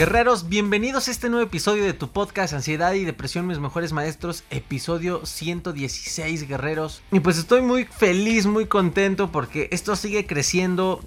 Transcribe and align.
Guerreros, 0.00 0.48
bienvenidos 0.48 1.08
a 1.08 1.10
este 1.10 1.28
nuevo 1.28 1.44
episodio 1.44 1.84
de 1.84 1.92
tu 1.92 2.08
podcast 2.08 2.54
Ansiedad 2.54 2.94
y 2.94 3.04
Depresión, 3.04 3.46
mis 3.46 3.58
mejores 3.58 3.92
maestros, 3.92 4.44
episodio 4.48 5.26
116, 5.26 6.48
guerreros. 6.48 7.02
Y 7.12 7.20
pues 7.20 7.36
estoy 7.36 7.60
muy 7.60 7.84
feliz, 7.84 8.46
muy 8.46 8.64
contento 8.64 9.30
porque 9.30 9.68
esto 9.72 9.96
sigue 9.96 10.24
creciendo. 10.24 11.04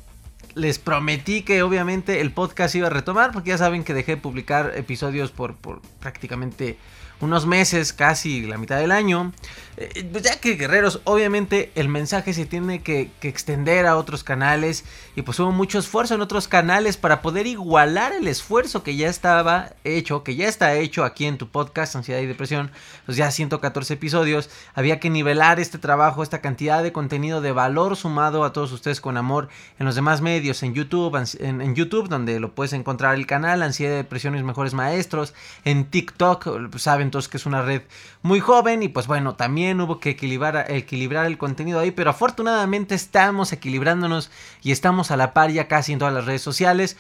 Les 0.53 0.77
prometí 0.77 1.41
que 1.41 1.63
obviamente 1.63 2.21
el 2.21 2.31
podcast 2.33 2.75
iba 2.75 2.85
a 2.85 2.91
retomar 2.91 3.31
porque 3.31 3.49
ya 3.49 3.57
saben 3.57 3.83
que 3.83 3.95
dejé 3.95 4.11
de 4.11 4.21
publicar 4.21 4.73
episodios 4.75 5.31
por, 5.31 5.55
por 5.55 5.81
prácticamente 5.99 6.77
unos 7.23 7.45
meses, 7.45 7.93
casi 7.93 8.41
la 8.43 8.57
mitad 8.57 8.77
del 8.77 8.91
año. 8.91 9.31
Eh, 9.75 10.07
pues 10.11 10.23
ya 10.23 10.39
que 10.39 10.53
guerreros, 10.53 11.01
obviamente 11.03 11.71
el 11.73 11.89
mensaje 11.89 12.33
se 12.33 12.45
tiene 12.45 12.83
que, 12.83 13.09
extender 13.23 13.87
a 13.87 13.97
otros 13.97 14.23
canales 14.23 14.85
y 15.15 15.23
pues 15.23 15.39
hubo 15.39 15.51
mucho 15.51 15.79
esfuerzo 15.79 16.13
en 16.13 16.21
otros 16.21 16.47
canales 16.47 16.97
para 16.97 17.21
poder 17.21 17.47
igualar 17.47 18.11
el 18.13 18.27
esfuerzo 18.27 18.83
que 18.83 18.95
ya 18.95 19.09
estaba 19.09 19.71
hecho, 19.83 20.23
que 20.23 20.35
ya 20.35 20.47
está 20.47 20.75
hecho 20.75 21.03
aquí 21.03 21.25
en 21.25 21.37
tu 21.37 21.47
podcast 21.47 21.95
Ansiedad 21.95 22.19
y 22.19 22.27
Depresión, 22.27 22.69
pues 23.05 23.17
ya 23.17 23.31
114 23.31 23.95
episodios, 23.95 24.49
había 24.75 24.99
que 24.99 25.09
nivelar 25.09 25.59
este 25.59 25.79
trabajo, 25.79 26.21
esta 26.21 26.41
cantidad 26.41 26.83
de 26.83 26.91
contenido 26.91 27.41
de 27.41 27.51
valor 27.51 27.95
sumado 27.95 28.43
a 28.43 28.53
todos 28.53 28.71
ustedes 28.73 29.01
con 29.01 29.17
amor 29.17 29.49
en 29.79 29.85
los 29.85 29.95
demás 29.95 30.21
medios, 30.21 30.61
en 30.61 30.73
YouTube, 30.73 31.15
en, 31.39 31.73
YouTube 31.73 32.09
donde 32.09 32.39
lo 32.39 32.53
puedes 32.53 32.73
encontrar 32.73 33.15
el 33.15 33.25
canal 33.25 33.63
Ansiedad 33.63 33.93
y 33.93 33.97
Depresión 33.97 34.33
mis 34.33 34.43
mejores 34.43 34.73
maestros, 34.73 35.33
en 35.65 35.85
TikTok, 35.85 36.69
pues 36.69 36.83
saben 36.83 37.09
que 37.29 37.37
es 37.37 37.45
una 37.45 37.61
red 37.61 37.83
muy 38.21 38.39
joven 38.39 38.83
y 38.83 38.89
pues 38.89 39.07
bueno, 39.07 39.35
también 39.35 39.79
hubo 39.81 39.99
que 39.99 40.11
equilibrar, 40.11 40.69
equilibrar 40.71 41.25
el 41.25 41.37
contenido 41.37 41.79
ahí, 41.79 41.91
pero 41.91 42.09
afortunadamente 42.09 42.95
estamos 42.95 43.53
equilibrándonos 43.53 44.31
y 44.61 44.71
estamos 44.71 45.11
a 45.11 45.17
la 45.17 45.33
par 45.33 45.51
ya 45.51 45.67
casi 45.67 45.93
en 45.93 45.99
todas 45.99 46.13
las 46.13 46.25
redes 46.25 46.41
sociales. 46.41 46.97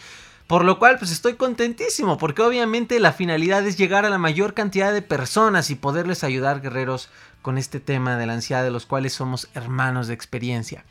Por 0.47 0.65
lo 0.65 0.77
cual, 0.77 0.99
pues 0.99 1.11
estoy 1.11 1.35
contentísimo, 1.35 2.17
porque 2.17 2.41
obviamente 2.41 2.99
la 2.99 3.13
finalidad 3.13 3.65
es 3.65 3.77
llegar 3.77 4.05
a 4.05 4.09
la 4.09 4.17
mayor 4.17 4.53
cantidad 4.53 4.91
de 4.91 5.01
personas 5.01 5.69
y 5.69 5.75
poderles 5.75 6.23
ayudar, 6.23 6.61
guerreros, 6.61 7.09
con 7.41 7.57
este 7.57 7.79
tema 7.79 8.17
de 8.17 8.25
la 8.25 8.33
ansiedad, 8.33 8.63
de 8.63 8.71
los 8.71 8.85
cuales 8.85 9.13
somos 9.13 9.47
hermanos 9.53 10.07
de 10.07 10.13
experiencia. 10.13 10.83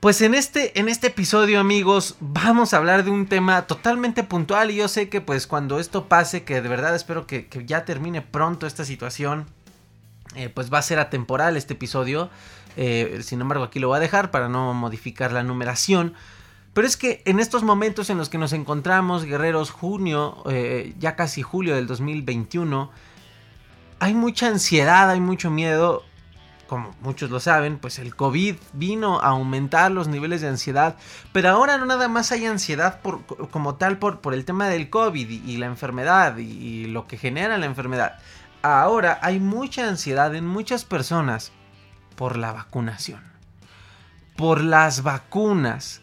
Pues 0.00 0.20
en 0.20 0.34
este, 0.34 0.78
en 0.78 0.90
este 0.90 1.06
episodio, 1.06 1.58
amigos, 1.58 2.16
vamos 2.20 2.74
a 2.74 2.76
hablar 2.76 3.02
de 3.02 3.10
un 3.10 3.26
tema 3.26 3.66
totalmente 3.66 4.22
puntual. 4.24 4.70
Y 4.70 4.76
yo 4.76 4.88
sé 4.88 5.08
que, 5.08 5.22
pues, 5.22 5.46
cuando 5.46 5.80
esto 5.80 6.06
pase, 6.06 6.44
que 6.44 6.60
de 6.60 6.68
verdad 6.68 6.94
espero 6.94 7.26
que, 7.26 7.48
ya 7.64 7.86
termine 7.86 8.20
pronto 8.20 8.66
esta 8.66 8.84
situación, 8.84 9.46
eh, 10.34 10.50
pues 10.50 10.72
va 10.72 10.78
a 10.78 10.82
ser 10.82 10.98
atemporal 10.98 11.56
este 11.56 11.72
episodio. 11.72 12.28
Eh, 12.76 13.20
sin 13.22 13.40
embargo, 13.40 13.64
aquí 13.64 13.78
lo 13.78 13.88
voy 13.88 13.96
a 13.96 14.00
dejar 14.00 14.30
para 14.30 14.50
no 14.50 14.74
modificar 14.74 15.32
la 15.32 15.42
numeración. 15.42 16.12
Pero 16.74 16.86
es 16.86 16.98
que 16.98 17.22
en 17.24 17.40
estos 17.40 17.62
momentos 17.62 18.10
en 18.10 18.18
los 18.18 18.28
que 18.28 18.36
nos 18.36 18.52
encontramos, 18.52 19.24
guerreros, 19.24 19.70
junio, 19.70 20.42
eh, 20.50 20.92
ya 20.98 21.16
casi 21.16 21.40
julio 21.40 21.74
del 21.74 21.86
2021, 21.86 22.90
hay 23.98 24.12
mucha 24.12 24.48
ansiedad, 24.48 25.08
hay 25.08 25.20
mucho 25.20 25.50
miedo 25.50 26.04
como 26.66 26.94
muchos 27.00 27.30
lo 27.30 27.40
saben, 27.40 27.78
pues 27.78 27.98
el 27.98 28.14
COVID 28.14 28.56
vino 28.72 29.20
a 29.20 29.28
aumentar 29.28 29.90
los 29.90 30.08
niveles 30.08 30.40
de 30.40 30.48
ansiedad, 30.48 30.96
pero 31.32 31.50
ahora 31.50 31.78
no 31.78 31.86
nada 31.86 32.08
más 32.08 32.32
hay 32.32 32.46
ansiedad 32.46 33.00
por, 33.00 33.24
como 33.50 33.76
tal 33.76 33.98
por, 33.98 34.34
el 34.34 34.44
tema 34.44 34.68
del 34.68 34.90
COVID 34.90 35.28
y, 35.28 35.56
la 35.56 35.66
enfermedad 35.66 36.36
y, 36.38 36.86
lo 36.86 37.06
que 37.06 37.18
genera 37.18 37.58
la 37.58 37.66
enfermedad. 37.66 38.18
Ahora 38.62 39.18
hay 39.22 39.38
mucha 39.38 39.88
ansiedad 39.88 40.34
en 40.34 40.46
muchas 40.46 40.84
personas 40.84 41.52
por 42.16 42.36
la 42.36 42.52
vacunación, 42.52 43.22
por 44.36 44.60
las 44.60 45.02
vacunas, 45.02 46.00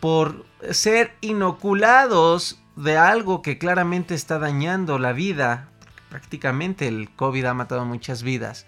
por 0.00 0.44
ser 0.70 1.16
inoculados 1.20 2.60
de 2.76 2.96
algo 2.96 3.42
que 3.42 3.58
claramente 3.58 4.14
está 4.14 4.38
dañando 4.38 4.98
la 4.98 5.12
vida. 5.12 5.68
Prácticamente 6.10 6.86
el 6.86 7.10
COVID 7.10 7.44
ha 7.46 7.54
matado 7.54 7.84
muchas 7.84 8.22
vidas. 8.22 8.66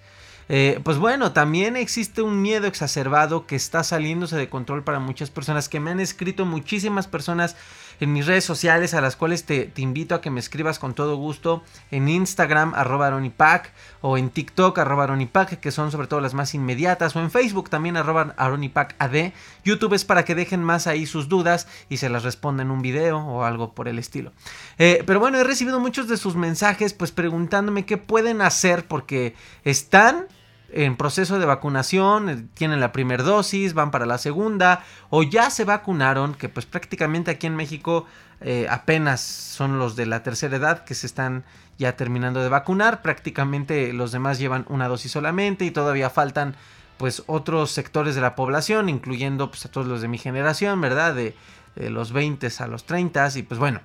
Eh, 0.48 0.80
pues 0.84 0.98
bueno, 0.98 1.32
también 1.32 1.76
existe 1.76 2.22
un 2.22 2.40
miedo 2.40 2.66
exacerbado 2.66 3.46
que 3.46 3.56
está 3.56 3.82
saliéndose 3.82 4.36
de 4.36 4.48
control 4.48 4.84
para 4.84 5.00
muchas 5.00 5.30
personas, 5.30 5.68
que 5.68 5.80
me 5.80 5.90
han 5.90 6.00
escrito 6.00 6.44
muchísimas 6.46 7.06
personas 7.06 7.56
en 8.00 8.12
mis 8.12 8.26
redes 8.26 8.44
sociales 8.44 8.94
a 8.94 9.00
las 9.00 9.16
cuales 9.16 9.44
te, 9.44 9.72
invito 9.76 10.14
a 10.14 10.20
que 10.20 10.30
me 10.30 10.40
escribas 10.40 10.78
con 10.78 10.94
todo 10.94 11.16
gusto 11.16 11.62
en 11.90 12.08
Instagram 12.08 12.74
arroba 12.74 13.06
aronipac 13.06 13.72
o 14.00 14.18
en 14.18 14.30
TikTok 14.30 14.78
arroba 14.78 15.04
aronipac 15.04 15.58
que 15.60 15.70
son 15.70 15.90
sobre 15.90 16.06
todo 16.06 16.20
las 16.20 16.34
más 16.34 16.54
inmediatas 16.54 17.16
o 17.16 17.20
en 17.20 17.30
Facebook 17.30 17.70
también 17.70 17.96
arroba 17.96 18.34
ad 18.36 19.32
YouTube 19.64 19.94
es 19.94 20.04
para 20.04 20.24
que 20.24 20.34
dejen 20.34 20.62
más 20.62 20.86
ahí 20.86 21.06
sus 21.06 21.28
dudas 21.28 21.68
y 21.88 21.96
se 21.96 22.08
las 22.08 22.22
responda 22.22 22.62
en 22.62 22.70
un 22.70 22.82
video 22.82 23.18
o 23.18 23.44
algo 23.44 23.72
por 23.72 23.88
el 23.88 23.98
estilo. 23.98 24.32
Eh, 24.78 25.02
pero 25.06 25.20
bueno 25.20 25.38
he 25.38 25.44
recibido 25.44 25.80
muchos 25.80 26.08
de 26.08 26.16
sus 26.16 26.36
mensajes 26.36 26.92
pues 26.92 27.12
preguntándome 27.12 27.86
qué 27.86 27.96
pueden 27.96 28.42
hacer 28.42 28.86
porque 28.86 29.34
están 29.64 30.26
en 30.70 30.96
proceso 30.96 31.38
de 31.38 31.46
vacunación, 31.46 32.28
eh, 32.28 32.44
tienen 32.54 32.80
la 32.80 32.92
primera 32.92 33.22
dosis, 33.22 33.74
van 33.74 33.90
para 33.90 34.06
la 34.06 34.18
segunda, 34.18 34.84
o 35.10 35.22
ya 35.22 35.50
se 35.50 35.64
vacunaron, 35.64 36.34
que 36.34 36.48
pues 36.48 36.66
prácticamente 36.66 37.30
aquí 37.30 37.46
en 37.46 37.56
México 37.56 38.06
eh, 38.40 38.66
apenas 38.68 39.20
son 39.20 39.78
los 39.78 39.96
de 39.96 40.06
la 40.06 40.22
tercera 40.22 40.56
edad 40.56 40.84
que 40.84 40.94
se 40.94 41.06
están 41.06 41.44
ya 41.78 41.96
terminando 41.96 42.42
de 42.42 42.48
vacunar, 42.48 43.02
prácticamente 43.02 43.92
los 43.92 44.12
demás 44.12 44.38
llevan 44.38 44.64
una 44.68 44.88
dosis 44.88 45.12
solamente 45.12 45.64
y 45.64 45.70
todavía 45.70 46.10
faltan 46.10 46.56
pues 46.96 47.22
otros 47.26 47.70
sectores 47.70 48.14
de 48.14 48.22
la 48.22 48.34
población, 48.34 48.88
incluyendo 48.88 49.50
pues 49.50 49.66
a 49.66 49.70
todos 49.70 49.86
los 49.86 50.00
de 50.00 50.08
mi 50.08 50.18
generación, 50.18 50.80
¿verdad? 50.80 51.14
De, 51.14 51.34
los 51.76 52.12
20 52.12 52.48
a 52.58 52.66
los 52.68 52.86
30 52.86 53.32
y 53.36 53.42
pues 53.42 53.60
bueno, 53.60 53.82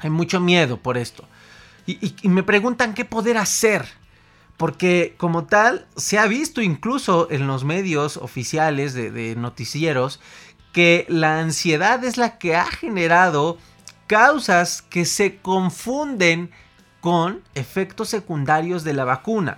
hay 0.00 0.10
mucho 0.10 0.38
miedo 0.38 0.76
por 0.76 0.98
esto. 0.98 1.24
y 1.86 2.28
me 2.28 2.42
preguntan 2.42 2.92
qué 2.92 3.06
poder 3.06 3.38
hacer 3.38 3.86
porque 4.60 5.14
como 5.16 5.46
tal, 5.46 5.86
se 5.96 6.18
ha 6.18 6.26
visto 6.26 6.60
incluso 6.60 7.28
en 7.30 7.46
los 7.46 7.64
medios 7.64 8.18
oficiales 8.18 8.92
de, 8.92 9.34
noticieros 9.34 10.20
que 10.74 11.06
la 11.08 11.38
ansiedad 11.38 12.04
es 12.04 12.18
la 12.18 12.36
que 12.36 12.56
ha 12.56 12.66
generado 12.66 13.56
causas 14.06 14.82
que 14.82 15.06
se 15.06 15.38
confunden 15.38 16.50
con 17.00 17.42
efectos 17.54 18.10
secundarios 18.10 18.84
de 18.84 18.92
la 18.92 19.06
vacuna. 19.06 19.56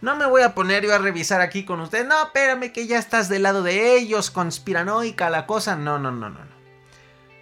No 0.00 0.14
me 0.14 0.26
voy 0.26 0.42
a 0.42 0.54
poner 0.54 0.84
yo 0.84 0.94
a 0.94 0.98
revisar 0.98 1.40
aquí 1.40 1.64
con 1.64 1.80
usted. 1.80 2.06
No, 2.06 2.26
espérame 2.26 2.70
que 2.70 2.86
ya 2.86 3.00
estás 3.00 3.28
del 3.28 3.42
lado 3.42 3.64
de 3.64 3.96
ellos, 3.96 4.30
conspiranoica 4.30 5.28
la 5.28 5.44
cosa. 5.46 5.74
No, 5.74 5.98
no, 5.98 6.12
no, 6.12 6.30
no, 6.30 6.38
no. 6.38 6.56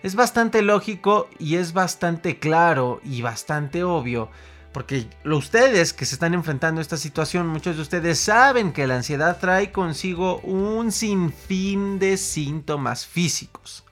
Es 0.02 0.14
bastante 0.14 0.62
lógico 0.62 1.28
y 1.38 1.56
es 1.56 1.74
bastante 1.74 2.38
claro 2.38 3.02
y 3.04 3.20
bastante 3.20 3.84
obvio 3.84 4.30
porque 4.74 5.06
ustedes 5.24 5.92
que 5.92 6.04
se 6.04 6.16
están 6.16 6.34
enfrentando 6.34 6.80
a 6.80 6.82
esta 6.82 6.96
situación, 6.96 7.46
muchos 7.46 7.76
de 7.76 7.82
ustedes 7.82 8.18
saben 8.18 8.72
que 8.72 8.88
la 8.88 8.96
ansiedad 8.96 9.38
trae 9.38 9.70
consigo 9.70 10.40
un 10.40 10.90
sinfín 10.90 12.00
de 12.00 12.16
síntomas 12.16 13.06
físicos, 13.06 13.84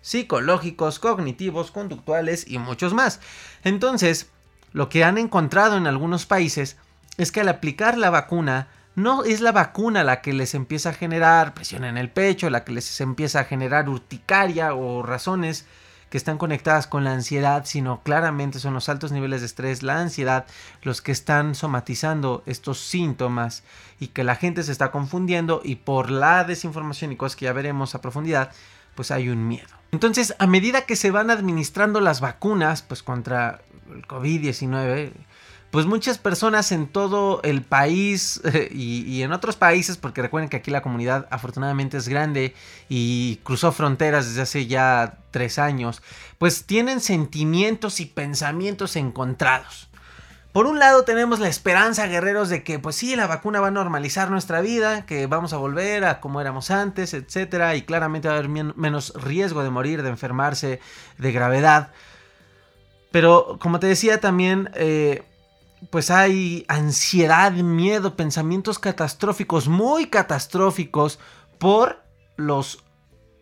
psicológicos, 0.00 0.98
cognitivos, 0.98 1.70
conductuales 1.70 2.46
y 2.48 2.56
muchos 2.56 2.94
más. 2.94 3.20
Entonces, 3.64 4.30
lo 4.72 4.88
que 4.88 5.04
han 5.04 5.18
encontrado 5.18 5.76
en 5.76 5.86
algunos 5.86 6.24
países 6.24 6.78
es 7.18 7.32
que 7.32 7.42
al 7.42 7.48
aplicar 7.50 7.98
la 7.98 8.08
vacuna, 8.08 8.68
no 8.94 9.24
es 9.24 9.42
la 9.42 9.52
vacuna 9.52 10.04
la 10.04 10.22
que 10.22 10.32
les 10.32 10.54
empieza 10.54 10.88
a 10.88 10.94
generar 10.94 11.52
presión 11.52 11.84
en 11.84 11.98
el 11.98 12.08
pecho, 12.08 12.48
la 12.48 12.64
que 12.64 12.72
les 12.72 12.98
empieza 13.02 13.40
a 13.40 13.44
generar 13.44 13.90
urticaria 13.90 14.72
o 14.72 15.02
razones 15.02 15.66
que 16.10 16.18
están 16.18 16.38
conectadas 16.38 16.86
con 16.86 17.04
la 17.04 17.12
ansiedad, 17.12 17.64
sino 17.64 18.02
claramente 18.02 18.58
son 18.58 18.74
los 18.74 18.88
altos 18.88 19.12
niveles 19.12 19.40
de 19.40 19.46
estrés, 19.46 19.82
la 19.82 20.00
ansiedad, 20.00 20.44
los 20.82 21.00
que 21.00 21.12
están 21.12 21.54
somatizando 21.54 22.42
estos 22.46 22.80
síntomas 22.80 23.62
y 24.00 24.08
que 24.08 24.24
la 24.24 24.34
gente 24.34 24.64
se 24.64 24.72
está 24.72 24.90
confundiendo 24.90 25.62
y 25.64 25.76
por 25.76 26.10
la 26.10 26.44
desinformación 26.44 27.12
y 27.12 27.16
cosas 27.16 27.36
que 27.36 27.44
ya 27.44 27.52
veremos 27.52 27.94
a 27.94 28.00
profundidad, 28.00 28.50
pues 28.96 29.12
hay 29.12 29.28
un 29.28 29.46
miedo. 29.46 29.68
Entonces, 29.92 30.34
a 30.38 30.46
medida 30.46 30.84
que 30.84 30.96
se 30.96 31.12
van 31.12 31.30
administrando 31.30 32.00
las 32.00 32.20
vacunas, 32.20 32.82
pues 32.82 33.02
contra 33.02 33.62
el 33.92 34.06
COVID-19, 34.06 35.12
pues 35.70 35.86
muchas 35.86 36.18
personas 36.18 36.72
en 36.72 36.88
todo 36.88 37.40
el 37.42 37.62
país 37.62 38.40
y, 38.70 39.22
en 39.22 39.32
otros 39.32 39.56
países, 39.56 39.96
porque 39.96 40.22
recuerden 40.22 40.48
que 40.48 40.56
aquí 40.56 40.70
la 40.70 40.82
comunidad 40.82 41.26
afortunadamente 41.30 41.96
es 41.96 42.08
grande 42.08 42.54
y 42.88 43.36
cruzó 43.44 43.72
fronteras 43.72 44.26
desde 44.26 44.42
hace 44.42 44.66
ya 44.66 45.18
tres 45.30 45.58
años, 45.58 46.02
pues 46.38 46.64
tienen 46.64 47.00
sentimientos 47.00 48.00
y 48.00 48.06
pensamientos 48.06 48.96
encontrados. 48.96 49.88
Por 50.52 50.66
un 50.66 50.80
lado 50.80 51.04
tenemos 51.04 51.38
la 51.38 51.46
esperanza, 51.46 52.08
guerreros, 52.08 52.48
de 52.48 52.64
que 52.64 52.80
pues 52.80 52.96
sí, 52.96 53.14
la 53.14 53.28
vacuna 53.28 53.60
va 53.60 53.68
a 53.68 53.70
normalizar 53.70 54.32
nuestra 54.32 54.60
vida, 54.60 55.06
que 55.06 55.28
vamos 55.28 55.52
a 55.52 55.58
volver 55.58 56.04
a 56.04 56.20
como 56.20 56.40
éramos 56.40 56.72
antes, 56.72 57.14
etcétera, 57.14 57.76
y 57.76 57.82
claramente 57.82 58.26
va 58.26 58.34
a 58.34 58.38
haber 58.38 58.48
menos 58.48 59.12
riesgo 59.14 59.62
de 59.62 59.70
morir, 59.70 60.02
de 60.02 60.08
enfermarse, 60.08 60.80
de 61.18 61.30
gravedad. 61.30 61.92
Pero 63.12 63.58
como 63.60 63.78
te 63.78 63.86
decía 63.86 64.18
también, 64.18 64.70
eh, 64.74 65.22
pues 65.88 66.10
hay 66.10 66.64
ansiedad, 66.68 67.52
miedo, 67.52 68.16
pensamientos 68.16 68.78
catastróficos, 68.78 69.68
muy 69.68 70.06
catastróficos 70.06 71.18
por 71.58 72.02
los 72.36 72.84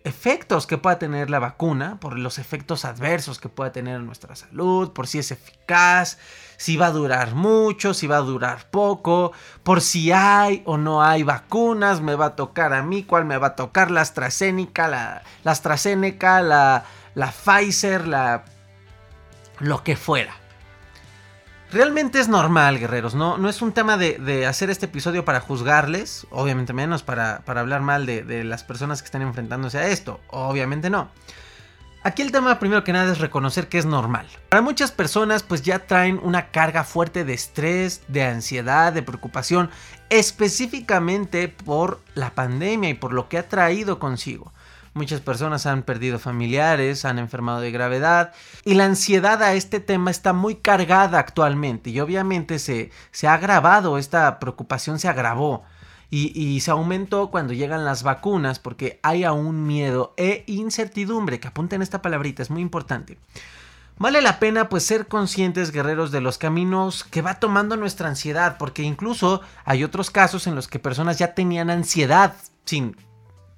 efectos 0.05 0.67
que 0.67 0.79
pueda 0.79 0.99
tener 0.99 1.29
la 1.29 1.38
vacuna, 1.38 1.99
por 2.00 2.19
los 2.19 2.38
efectos 2.38 2.85
adversos 2.85 3.38
que 3.38 3.49
pueda 3.49 3.73
tener 3.73 3.96
en 3.96 4.06
nuestra 4.06 4.37
salud, 4.37 4.93
por 4.93 5.06
si 5.06 5.19
es 5.19 5.31
eficaz, 5.31 6.19
si 6.56 6.76
va 6.76 6.87
a 6.87 6.93
durar 6.93 7.35
mucho, 7.35 7.93
si 7.93 8.06
va 8.06 8.17
a 8.17 8.23
durar 8.23 8.70
poco, 8.70 9.32
por 9.62 9.81
si 9.81 10.12
hay 10.12 10.62
o 10.64 10.79
no 10.79 11.02
hay 11.02 11.25
vacunas, 11.25 12.00
me 12.00 12.14
va 12.14 12.26
a 12.26 12.37
tocar 12.37 12.73
a 12.73 12.82
mí, 12.82 13.05
cuál 13.05 13.25
me 13.25 13.38
va 13.38 13.49
a 13.49 13.56
tocar, 13.56 13.90
la 13.90 14.00
AstraZeneca, 14.00 14.88
la, 14.88 15.23
la 15.44 15.52
AstraZeneca, 15.52 16.40
la, 16.43 16.85
la 17.14 17.32
Pfizer, 17.32 18.06
la 18.06 18.44
lo 19.61 19.82
que 19.82 19.96
fuera. 19.96 20.35
Realmente 21.70 22.19
es 22.19 22.29
normal, 22.29 22.79
guerreros, 22.79 23.15
no, 23.15 23.37
no 23.37 23.50
es 23.50 23.61
un 23.61 23.73
tema 23.73 23.99
de, 23.99 24.47
hacer 24.47 24.70
este 24.70 24.87
episodio 24.87 25.26
para 25.26 25.41
juzgarles, 25.41 26.26
obviamente 26.31 26.73
menos 26.73 27.03
para, 27.03 27.43
hablar 27.47 27.82
mal 27.82 28.06
de, 28.06 28.23
de, 28.23 28.43
las 28.43 28.65
personas 28.65 29.03
que 29.03 29.06
están 29.06 29.20
enfrentándose 29.20 29.76
a 29.76 29.88
esto, 29.88 30.19
obviamente 30.29 30.88
no. 30.88 31.11
Aquí 32.05 32.23
el 32.23 32.32
tema 32.32 32.59
primero 32.59 32.85
que 32.85 32.93
nada 32.94 33.12
es 33.12 33.19
reconocer 33.19 33.69
que 33.69 33.76
es 33.76 33.85
normal. 33.85 34.26
Para 34.49 34.62
muchas 34.62 34.93
personas 34.93 35.43
pues 35.43 35.61
ya 35.61 35.81
traen 35.81 36.19
una 36.23 36.50
carga 36.53 36.85
fuerte 36.85 37.25
de 37.25 37.35
estrés, 37.35 38.03
de 38.09 38.25
ansiedad, 38.25 38.93
de 38.93 39.03
preocupación, 39.03 39.69
específicamente 40.09 41.49
por 41.49 42.00
la 42.14 42.31
pandemia 42.31 42.88
y 42.88 42.94
por 42.94 43.12
lo 43.12 43.29
que 43.29 43.37
ha 43.37 43.49
traído 43.49 43.99
consigo. 43.99 44.53
Muchas 44.99 45.21
personas 45.21 45.65
han 45.67 45.85
perdido 45.85 46.19
familiares, 46.19 47.05
han 47.05 47.21
enfermado 47.21 47.61
de 47.61 47.71
gravedad 47.71 48.33
y 48.65 48.75
la 48.75 48.85
ansiedad 48.85 49.41
a 49.45 49.55
este 49.55 49.79
tema 49.79 50.11
está 50.11 50.33
muy 50.33 50.56
cargada 50.56 51.21
actualmente 51.21 51.91
y 51.91 52.00
obviamente 52.00 52.59
se, 52.59 52.91
se 53.12 53.29
ha 53.29 53.35
agravado, 53.35 53.97
esta 53.97 54.41
preocupación 54.41 54.99
se 54.99 55.06
agravó 55.06 55.62
y, 56.11 56.37
y, 56.37 56.59
se 56.59 56.73
aumentó 56.73 57.31
cuando 57.31 57.53
llegan 57.53 57.85
las 57.85 58.03
vacunas 58.03 58.59
porque 58.59 58.99
hay 59.05 59.23
aún 59.23 59.69
miedo 59.69 60.15
e 60.17 60.43
incertidumbre, 60.49 61.39
que 61.39 61.47
apunten 61.47 61.81
esta 61.81 62.03
palabrita, 62.03 62.43
es 62.43 62.50
muy 62.50 62.62
importante. 62.62 63.19
Vale 63.99 64.21
la 64.21 64.41
pena 64.41 64.69
pues 64.69 64.83
ser 64.83 65.06
conscientes 65.06 65.71
guerreros 65.71 66.11
de 66.11 66.21
los 66.21 66.39
caminos 66.39 67.05
que 67.05 67.23
va 67.23 67.39
tomando 67.39 67.77
nuestra 67.77 68.09
ansiedad, 68.09 68.56
porque 68.59 68.83
incluso 68.83 69.43
hay 69.65 69.85
otros 69.85 70.11
casos 70.11 70.49
en 70.49 70.56
los 70.56 70.67
que 70.67 70.81
personas 70.81 71.21
ya 71.21 71.35
tenían 71.35 71.71
ansiedad 71.71 72.35
sin 72.65 72.97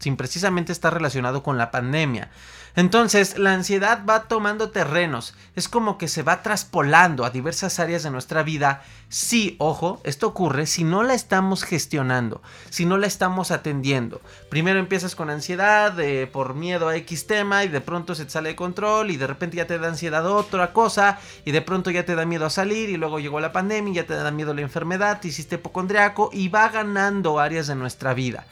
sin 0.00 0.16
precisamente 0.16 0.72
estar 0.72 0.92
relacionado 0.92 1.44
con 1.44 1.56
la 1.58 1.70
pandemia. 1.70 2.30
Entonces, 2.76 3.36
la 3.36 3.52
ansiedad 3.52 4.04
va 4.08 4.28
tomando 4.28 4.70
terrenos, 4.70 5.34
es 5.56 5.68
como 5.68 5.98
que 5.98 6.06
se 6.08 6.22
va 6.22 6.42
traspolando 6.42 7.24
a 7.24 7.30
diversas 7.30 7.80
áreas 7.80 8.04
de 8.04 8.10
nuestra 8.10 8.42
vida. 8.44 8.82
Sí, 9.08 9.56
ojo, 9.58 10.00
esto 10.04 10.28
ocurre 10.28 10.66
si 10.66 10.84
no 10.84 11.02
la 11.02 11.14
estamos 11.14 11.64
gestionando, 11.64 12.42
si 12.70 12.86
no 12.86 12.96
la 12.96 13.08
estamos 13.08 13.50
atendiendo. 13.50 14.20
Primero 14.50 14.78
empiezas 14.78 15.16
con 15.16 15.30
ansiedad 15.30 15.98
eh, 15.98 16.28
por 16.28 16.54
miedo 16.54 16.88
a 16.88 16.96
X 16.96 17.26
tema 17.26 17.64
y 17.64 17.68
de 17.68 17.80
pronto 17.80 18.14
se 18.14 18.24
te 18.24 18.30
sale 18.30 18.50
de 18.50 18.56
control 18.56 19.10
y 19.10 19.16
de 19.16 19.26
repente 19.26 19.56
ya 19.56 19.66
te 19.66 19.78
da 19.78 19.88
ansiedad 19.88 20.24
otra 20.24 20.72
cosa 20.72 21.18
y 21.44 21.50
de 21.50 21.62
pronto 21.62 21.90
ya 21.90 22.04
te 22.04 22.14
da 22.14 22.24
miedo 22.24 22.46
a 22.46 22.50
salir 22.50 22.88
y 22.88 22.96
luego 22.96 23.18
llegó 23.18 23.40
la 23.40 23.52
pandemia 23.52 23.92
y 23.92 23.96
ya 23.96 24.06
te 24.06 24.14
da 24.14 24.30
miedo 24.30 24.54
la 24.54 24.60
enfermedad, 24.60 25.20
te 25.20 25.28
hiciste 25.28 25.56
hipocondriaco 25.56 26.30
y 26.32 26.48
va 26.48 26.68
ganando 26.68 27.40
áreas 27.40 27.66
de 27.66 27.74
nuestra 27.74 28.14
vida 28.14 28.44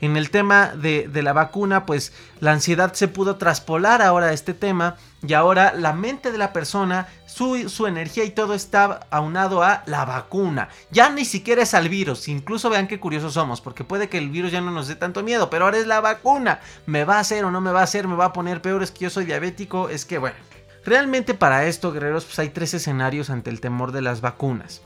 en 0.00 0.16
el 0.16 0.30
tema 0.30 0.72
de, 0.74 1.08
la 1.22 1.32
vacuna, 1.32 1.84
pues 1.86 2.12
la 2.40 2.52
ansiedad 2.52 2.94
se 2.94 3.08
pudo 3.08 3.36
traspolar 3.36 4.00
ahora 4.02 4.26
a 4.26 4.32
este 4.32 4.54
tema 4.54 4.96
y 5.26 5.34
ahora 5.34 5.74
la 5.74 5.92
mente 5.92 6.32
de 6.32 6.38
la 6.38 6.52
persona, 6.52 7.08
su, 7.26 7.86
energía 7.86 8.24
y 8.24 8.30
todo 8.30 8.54
está 8.54 9.06
aunado 9.10 9.62
a 9.62 9.82
la 9.86 10.04
vacuna. 10.04 10.70
Ya 10.90 11.10
ni 11.10 11.24
siquiera 11.24 11.62
es 11.62 11.74
al 11.74 11.88
virus, 11.88 12.28
incluso 12.28 12.70
vean 12.70 12.88
qué 12.88 12.98
curiosos 12.98 13.34
somos, 13.34 13.60
porque 13.60 13.84
puede 13.84 14.08
que 14.08 14.18
el 14.18 14.30
virus 14.30 14.52
ya 14.52 14.60
no 14.60 14.70
nos 14.70 14.88
dé 14.88 14.96
tanto 14.96 15.22
miedo, 15.22 15.50
pero 15.50 15.66
ahora 15.66 15.78
es 15.78 15.86
la 15.86 16.00
vacuna. 16.00 16.60
¿Me 16.86 17.04
va 17.04 17.16
a 17.16 17.20
hacer 17.20 17.44
o 17.44 17.50
no 17.50 17.60
me 17.60 17.72
va 17.72 17.80
a 17.80 17.84
hacer? 17.84 18.08
¿Me 18.08 18.16
va 18.16 18.26
a 18.26 18.32
poner 18.32 18.62
peor? 18.62 18.82
Es 18.82 18.90
que 18.90 19.00
yo 19.00 19.10
soy 19.10 19.26
diabético, 19.26 19.88
es 19.88 20.04
que 20.04 20.18
bueno. 20.18 20.36
Realmente 20.84 21.34
para 21.34 21.66
esto, 21.66 21.92
guerreros, 21.92 22.24
pues 22.24 22.38
hay 22.38 22.48
tres 22.48 22.72
escenarios 22.72 23.28
ante 23.28 23.50
el 23.50 23.60
temor 23.60 23.92
de 23.92 24.00
las 24.00 24.22
vacunas. 24.22 24.80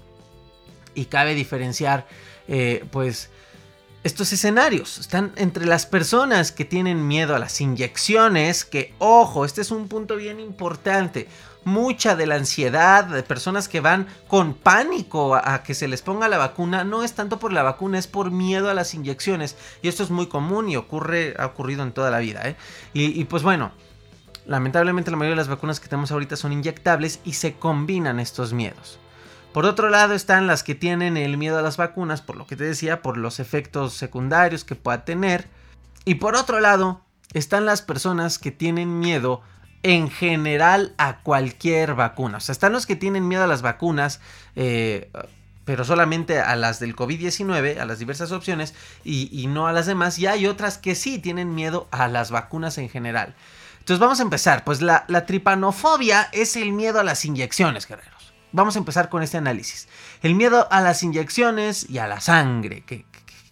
Y 0.94 1.04
cabe 1.06 1.34
diferenciar, 1.34 2.06
eh, 2.48 2.84
pues, 2.90 3.30
estos 4.04 4.32
escenarios. 4.32 4.98
Están 4.98 5.32
entre 5.36 5.66
las 5.66 5.86
personas 5.86 6.52
que 6.52 6.64
tienen 6.64 7.08
miedo 7.08 7.34
a 7.34 7.38
las 7.38 7.60
inyecciones, 7.60 8.64
que 8.64 8.94
ojo, 8.98 9.44
este 9.44 9.62
es 9.62 9.70
un 9.70 9.88
punto 9.88 10.16
bien 10.16 10.38
importante. 10.38 11.26
Mucha 11.64 12.14
de 12.14 12.26
la 12.26 12.34
ansiedad 12.34 13.04
de 13.04 13.22
personas 13.22 13.68
que 13.68 13.80
van 13.80 14.06
con 14.28 14.52
pánico 14.52 15.34
a, 15.34 15.62
que 15.62 15.72
se 15.72 15.88
les 15.88 16.02
ponga 16.02 16.28
la 16.28 16.36
vacuna 16.36 16.84
no 16.84 17.02
es 17.02 17.14
tanto 17.14 17.38
por 17.38 17.54
la 17.54 17.62
vacuna, 17.62 17.98
es 17.98 18.06
por 18.06 18.30
miedo 18.30 18.68
a 18.68 18.74
las 18.74 18.92
inyecciones. 18.92 19.56
Y 19.80 19.88
esto 19.88 20.02
es 20.02 20.10
muy 20.10 20.26
común 20.26 20.68
y 20.68 20.76
ocurre, 20.76 21.34
ha 21.38 21.46
ocurrido 21.46 21.82
en 21.82 21.92
toda 21.92 22.10
la 22.10 22.18
vida. 22.18 22.42
¿eh? 22.44 22.56
y 22.92 23.24
pues 23.24 23.42
bueno, 23.42 23.72
lamentablemente 24.46 25.10
la 25.10 25.16
mayoría 25.16 25.32
de 25.32 25.40
las 25.40 25.48
vacunas 25.48 25.80
que 25.80 25.88
tenemos 25.88 26.12
ahorita 26.12 26.36
son 26.36 26.52
inyectables 26.52 27.20
y 27.24 27.32
se 27.32 27.54
combinan 27.54 28.20
estos 28.20 28.52
miedos. 28.52 28.98
Por 29.54 29.66
otro 29.66 29.88
lado 29.88 30.14
están 30.14 30.48
las 30.48 30.64
que 30.64 30.74
tienen 30.74 31.16
el 31.16 31.36
miedo 31.38 31.56
a 31.56 31.62
las 31.62 31.76
vacunas, 31.76 32.22
por 32.22 32.34
lo 32.34 32.44
que 32.44 32.56
te 32.56 32.64
decía, 32.64 33.02
por 33.02 33.16
los 33.16 33.38
efectos 33.38 33.94
secundarios 33.94 34.64
que 34.64 34.74
pueda 34.74 35.04
tener. 35.04 35.46
Y 36.04 36.16
por 36.16 36.34
otro 36.34 36.58
lado 36.58 37.02
están 37.34 37.64
las 37.64 37.80
personas 37.80 38.40
que 38.40 38.50
tienen 38.50 38.98
miedo 38.98 39.42
en 39.84 40.10
general 40.10 40.92
a 40.98 41.20
cualquier 41.20 41.94
vacuna. 41.94 42.38
O 42.38 42.40
sea, 42.40 42.52
están 42.52 42.72
los 42.72 42.84
que 42.84 42.96
tienen 42.96 43.28
miedo 43.28 43.44
a 43.44 43.46
las 43.46 43.62
vacunas, 43.62 44.18
eh, 44.56 45.08
pero 45.64 45.84
solamente 45.84 46.40
a 46.40 46.56
las 46.56 46.80
del 46.80 46.96
COVID-19, 46.96 47.78
a 47.78 47.84
las 47.84 48.00
diversas 48.00 48.32
opciones, 48.32 48.74
y, 49.04 49.46
no 49.46 49.68
a 49.68 49.72
las 49.72 49.86
demás. 49.86 50.18
Y 50.18 50.26
hay 50.26 50.48
otras 50.48 50.78
que 50.78 50.96
sí 50.96 51.20
tienen 51.20 51.54
miedo 51.54 51.86
a 51.92 52.08
las 52.08 52.32
vacunas 52.32 52.76
en 52.78 52.88
general. 52.88 53.36
Entonces 53.78 54.00
vamos 54.00 54.18
a 54.18 54.24
empezar. 54.24 54.64
Pues 54.64 54.82
la, 54.82 55.06
tripanofobia 55.26 56.28
es 56.32 56.56
el 56.56 56.72
miedo 56.72 56.98
a 56.98 57.04
las 57.04 57.24
inyecciones, 57.24 57.86
guerrero. 57.86 58.23
Vamos 58.54 58.76
a 58.76 58.78
empezar 58.78 59.08
con 59.08 59.24
este 59.24 59.36
análisis. 59.36 59.88
El 60.22 60.36
miedo 60.36 60.68
a 60.70 60.80
las 60.80 61.02
inyecciones 61.02 61.90
y 61.90 61.98
a 61.98 62.06
la 62.06 62.20
sangre 62.20 62.84
que, 62.84 63.04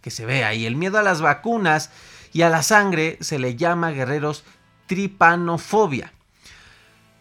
se 0.08 0.24
ve 0.24 0.44
ahí. 0.44 0.64
El 0.64 0.76
miedo 0.76 0.96
a 0.96 1.02
las 1.02 1.20
vacunas 1.20 1.90
y 2.32 2.42
a 2.42 2.48
la 2.48 2.62
sangre 2.62 3.18
se 3.20 3.40
le 3.40 3.56
llama, 3.56 3.90
guerreros, 3.90 4.44
tripanofobia. 4.86 6.12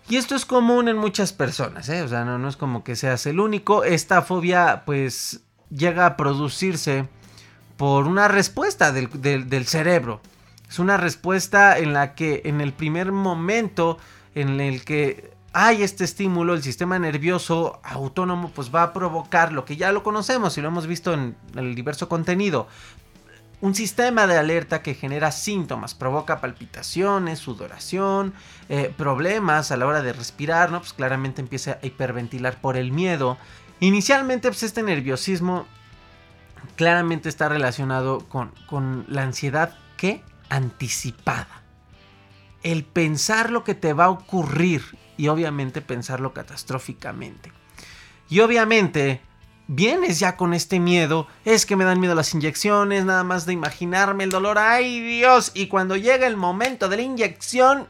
Y 0.08 0.18
esto 0.18 0.36
es 0.36 0.46
común 0.46 0.90
en 0.90 0.98
muchas 0.98 1.34
personas, 1.34 1.90
¿eh? 1.90 2.04
o 2.04 2.08
sea, 2.08 2.24
no, 2.24 2.48
es 2.48 2.56
como 2.56 2.84
que 2.84 2.96
seas 2.96 3.26
el 3.26 3.40
único. 3.40 3.84
Esta 3.84 4.22
fobia 4.22 4.84
pues 4.86 5.40
llega 5.72 6.06
a 6.06 6.18
producirse 6.18 7.08
por 7.78 8.06
una 8.06 8.28
respuesta 8.28 8.92
del, 8.92 9.10
del, 9.50 9.66
cerebro. 9.66 10.22
Es 10.70 10.78
una 10.78 10.98
respuesta 10.98 11.80
en 11.80 11.94
la 11.94 12.14
que 12.14 12.44
en 12.46 12.62
el 12.62 12.74
primer 12.74 13.12
momento 13.12 13.98
en 14.36 14.60
el 14.60 14.86
que 14.86 15.32
hay 15.53 15.84
este 15.84 16.03
estímulo, 16.05 16.53
el 16.53 16.63
sistema 16.63 16.98
nervioso 16.98 17.81
autónomo 17.84 18.50
pues 18.50 18.74
va 18.74 18.84
a 18.84 18.93
provocar 18.93 19.51
lo 19.51 19.65
que 19.65 19.75
ya 19.75 19.91
lo 19.91 20.01
conocemos 20.03 20.58
y 20.58 20.62
lo 20.62 20.70
hemos 20.70 20.88
visto 20.88 21.13
en 21.13 21.36
el 21.55 21.75
diverso 21.75 22.08
contenido. 22.08 22.67
Un 23.60 23.75
sistema 23.75 24.25
de 24.27 24.38
alerta 24.38 24.81
que 24.81 24.96
genera 24.96 25.31
síntomas, 25.31 25.93
provoca 25.93 26.41
palpitaciones, 26.41 27.39
sudoración, 27.39 28.34
eh, 28.70 28.91
problemas 28.98 29.72
a 29.72 29.77
la 29.77 29.86
hora 29.86 30.01
de 30.01 30.13
respirar, 30.13 30.72
¿no? 30.72 30.79
Pues 30.79 30.93
claramente 30.93 31.41
empieza 31.41 31.74
a 31.74 31.86
hiperventilar 31.86 32.60
por 32.60 32.75
el 32.75 32.91
miedo. 32.91 33.38
Inicialmente 33.79 34.48
pues 34.48 34.63
este 34.63 34.81
nerviosismo 34.81 35.67
claramente 36.75 37.29
está 37.29 37.50
relacionado 37.50 38.27
con, 38.29 38.51
con 38.67 39.05
la 39.10 39.24
ansiedad 39.24 39.75
que 39.98 40.24
anticipada. 40.50 41.62
el 42.63 42.84
pensar 42.84 43.50
lo 43.50 43.63
que 43.63 43.74
te 43.74 43.93
va 43.93 44.05
a 44.05 44.10
ocurrir 44.10 44.84
y 45.22 45.28
obviamente 45.28 45.82
pensarlo 45.82 46.34
catastróficamente. 46.34 47.51
Y 48.28 48.40
obviamente 48.40 49.22
vienes 49.68 50.18
ya 50.18 50.36
con 50.36 50.56
este 50.56 50.80
miedo, 50.80 51.28
es 51.46 51.68
que 51.68 51.75
me 51.75 51.84
dan 51.84 52.00
miedo 52.00 52.16
las 52.16 52.34
inyecciones, 52.34 53.06
nada 53.06 53.24
más 53.24 53.46
de 53.46 53.54
imaginarme 53.54 54.24
el 54.24 54.32
dolor, 54.32 54.58
ay 54.58 55.00
Dios, 55.00 55.51
y 55.54 55.68
cuando 55.68 55.96
llega 55.96 56.25
el 56.25 56.38
momento 56.38 56.90
de 56.90 56.96
la 56.96 57.04
inyección, 57.04 57.86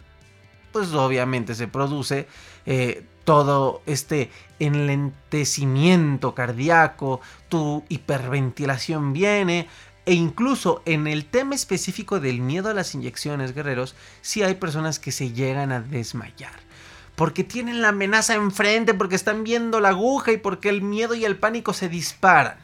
pues 0.73 0.91
obviamente 0.91 1.55
se 1.55 1.69
produce 1.69 2.27
eh, 2.65 3.05
todo 3.23 3.81
este 3.85 4.29
enlentecimiento 4.59 6.35
cardíaco, 6.35 7.21
tu 7.47 7.85
hiperventilación 7.88 9.13
viene, 9.13 9.69
e 10.05 10.15
incluso 10.15 10.81
en 10.83 11.07
el 11.07 11.23
tema 11.23 11.55
específico 11.55 12.19
del 12.19 12.41
miedo 12.41 12.69
a 12.69 12.73
las 12.73 12.93
inyecciones, 12.93 13.55
guerreros, 13.55 13.95
sí 14.19 14.43
hay 14.43 14.55
personas 14.55 15.00
que 15.00 15.13
se 15.13 15.31
llegan 15.31 15.71
a 15.71 15.79
desmayar. 15.79 16.70
Porque 17.15 17.43
tienen 17.43 17.81
la 17.81 17.89
amenaza 17.89 18.33
enfrente, 18.35 18.93
porque 18.93 19.15
están 19.15 19.43
viendo 19.43 19.79
la 19.79 19.89
aguja 19.89 20.31
y 20.31 20.37
porque 20.37 20.69
el 20.69 20.81
miedo 20.81 21.13
y 21.13 21.25
el 21.25 21.37
pánico 21.37 21.73
se 21.73 21.89
disparan. 21.89 22.57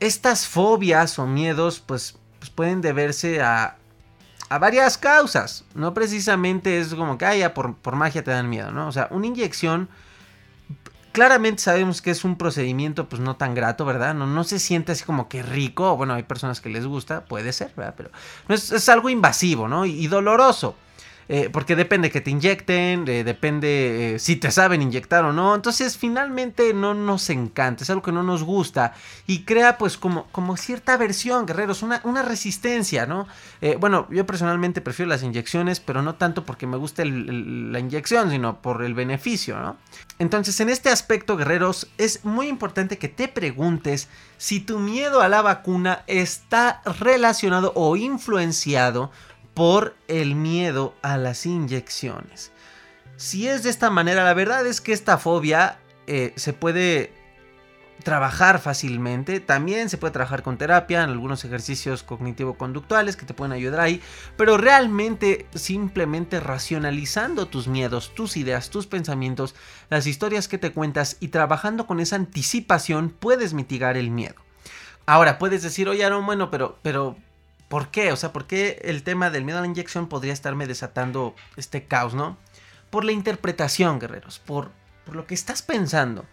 Estas 0.00 0.46
fobias 0.46 1.18
o 1.18 1.26
miedos 1.26 1.80
pues, 1.80 2.18
pues 2.38 2.50
pueden 2.50 2.80
deberse 2.80 3.40
a, 3.40 3.76
a 4.48 4.58
varias 4.58 4.98
causas. 4.98 5.64
No 5.74 5.94
precisamente 5.94 6.80
es 6.80 6.94
como 6.94 7.16
que, 7.16 7.26
ah, 7.26 7.54
por, 7.54 7.76
por 7.76 7.96
magia 7.96 8.22
te 8.22 8.30
dan 8.30 8.50
miedo, 8.50 8.70
¿no? 8.72 8.88
O 8.88 8.92
sea, 8.92 9.08
una 9.10 9.26
inyección 9.26 9.88
claramente 11.12 11.62
sabemos 11.62 12.02
que 12.02 12.10
es 12.10 12.24
un 12.24 12.36
procedimiento 12.36 13.08
pues 13.08 13.22
no 13.22 13.36
tan 13.36 13.54
grato, 13.54 13.84
¿verdad? 13.84 14.14
No, 14.14 14.26
no 14.26 14.42
se 14.42 14.58
siente 14.58 14.92
así 14.92 15.04
como 15.04 15.28
que 15.28 15.42
rico, 15.44 15.96
bueno, 15.96 16.14
hay 16.14 16.24
personas 16.24 16.60
que 16.60 16.68
les 16.68 16.86
gusta, 16.86 17.24
puede 17.24 17.52
ser, 17.52 17.72
¿verdad? 17.76 17.94
Pero 17.96 18.10
es, 18.48 18.88
algo 18.88 19.08
invasivo, 19.08 19.68
¿no? 19.68 19.86
y 19.86 20.06
doloroso. 20.08 20.76
Eh, 21.28 21.48
porque 21.50 21.74
depende 21.74 22.10
que 22.10 22.20
te 22.20 22.30
inyecten, 22.30 23.08
eh, 23.08 23.24
depende 23.24 24.14
eh, 24.14 24.18
si 24.18 24.36
te 24.36 24.50
saben 24.50 24.82
inyectar 24.82 25.24
o 25.24 25.32
no. 25.32 25.54
Entonces 25.54 25.96
finalmente 25.96 26.74
no 26.74 26.94
nos 26.94 27.30
encanta, 27.30 27.84
es 27.84 27.90
algo 27.90 28.02
que 28.02 28.12
no 28.12 28.22
nos 28.22 28.42
gusta 28.42 28.94
y 29.26 29.44
crea 29.44 29.78
pues 29.78 29.96
como, 29.96 30.26
como 30.32 30.56
cierta 30.56 30.94
aversión, 30.94 31.46
guerreros, 31.46 31.82
una, 31.82 32.00
una 32.04 32.22
resistencia, 32.22 33.06
¿no? 33.06 33.26
bueno, 33.80 34.06
yo 34.10 34.26
personalmente 34.26 34.82
prefiero 34.82 35.08
las 35.08 35.22
inyecciones, 35.22 35.80
pero 35.80 36.02
no 36.02 36.16
tanto 36.16 36.44
porque 36.44 36.66
me 36.66 36.76
guste 36.76 37.06
la 37.06 37.78
inyección, 37.78 38.30
sino 38.30 38.60
por 38.60 38.84
el 38.84 38.92
beneficio, 38.92 39.58
¿no? 39.58 39.78
Entonces 40.18 40.60
en 40.60 40.68
este 40.68 40.90
aspecto, 40.90 41.36
guerreros, 41.36 41.88
es 41.96 42.24
muy 42.24 42.48
importante 42.48 42.98
que 42.98 43.08
te 43.08 43.26
preguntes 43.26 44.08
si 44.36 44.60
tu 44.60 44.78
miedo 44.78 45.22
a 45.22 45.28
la 45.28 45.40
vacuna 45.40 46.04
está 46.06 46.82
relacionado 46.84 47.72
o 47.74 47.96
influenciado 47.96 49.10
por 49.54 49.94
el 50.08 50.34
miedo 50.34 50.94
a 51.02 51.16
las 51.16 51.46
inyecciones. 51.46 52.52
Si 53.16 53.48
es 53.48 53.62
de 53.62 53.70
esta 53.70 53.90
manera, 53.90 54.24
la 54.24 54.34
verdad 54.34 54.66
es 54.66 54.80
que 54.80 54.92
esta 54.92 55.18
fobia 55.18 55.78
eh, 56.06 56.32
se 56.36 56.52
puede 56.52 57.12
trabajar 58.02 58.60
fácilmente. 58.60 59.40
También 59.40 59.88
se 59.88 59.98
puede 59.98 60.12
trabajar 60.12 60.42
con 60.42 60.58
terapia, 60.58 61.02
en 61.02 61.10
algunos 61.10 61.44
ejercicios 61.44 62.02
cognitivo-conductuales 62.02 63.16
que 63.16 63.26
te 63.26 63.34
pueden 63.34 63.52
ayudar 63.52 63.80
ahí. 63.80 64.00
Pero 64.36 64.56
realmente 64.56 65.46
simplemente 65.54 66.40
racionalizando 66.40 67.46
tus 67.46 67.68
miedos, 67.68 68.14
tus 68.14 68.36
ideas, 68.36 68.70
tus 68.70 68.86
pensamientos, 68.86 69.54
las 69.90 70.06
historias 70.06 70.48
que 70.48 70.58
te 70.58 70.72
cuentas 70.72 71.16
y 71.20 71.28
trabajando 71.28 71.86
con 71.86 72.00
esa 72.00 72.16
anticipación 72.16 73.10
puedes 73.10 73.54
mitigar 73.54 73.96
el 73.96 74.10
miedo. 74.10 74.36
Ahora 75.06 75.38
puedes 75.38 75.62
decir, 75.62 75.88
oye, 75.88 76.08
no, 76.08 76.22
bueno, 76.22 76.50
pero, 76.50 76.78
pero 76.82 77.16
¿Por 77.74 77.88
qué? 77.88 78.12
O 78.12 78.16
sea, 78.16 78.32
¿por 78.32 78.46
qué 78.46 78.80
el 78.84 79.02
tema 79.02 79.30
del 79.30 79.44
miedo 79.44 79.58
a 79.58 79.62
la 79.62 79.66
inyección 79.66 80.08
podría 80.08 80.32
estarme 80.32 80.68
desatando 80.68 81.34
este 81.56 81.86
caos, 81.86 82.14
no? 82.14 82.38
Por 82.88 83.04
la 83.04 83.10
interpretación, 83.10 83.98
guerreros, 83.98 84.38
por, 84.38 84.70
por 85.04 85.16
lo 85.16 85.26
que 85.26 85.34
estás 85.34 85.62
pensando. 85.62 86.24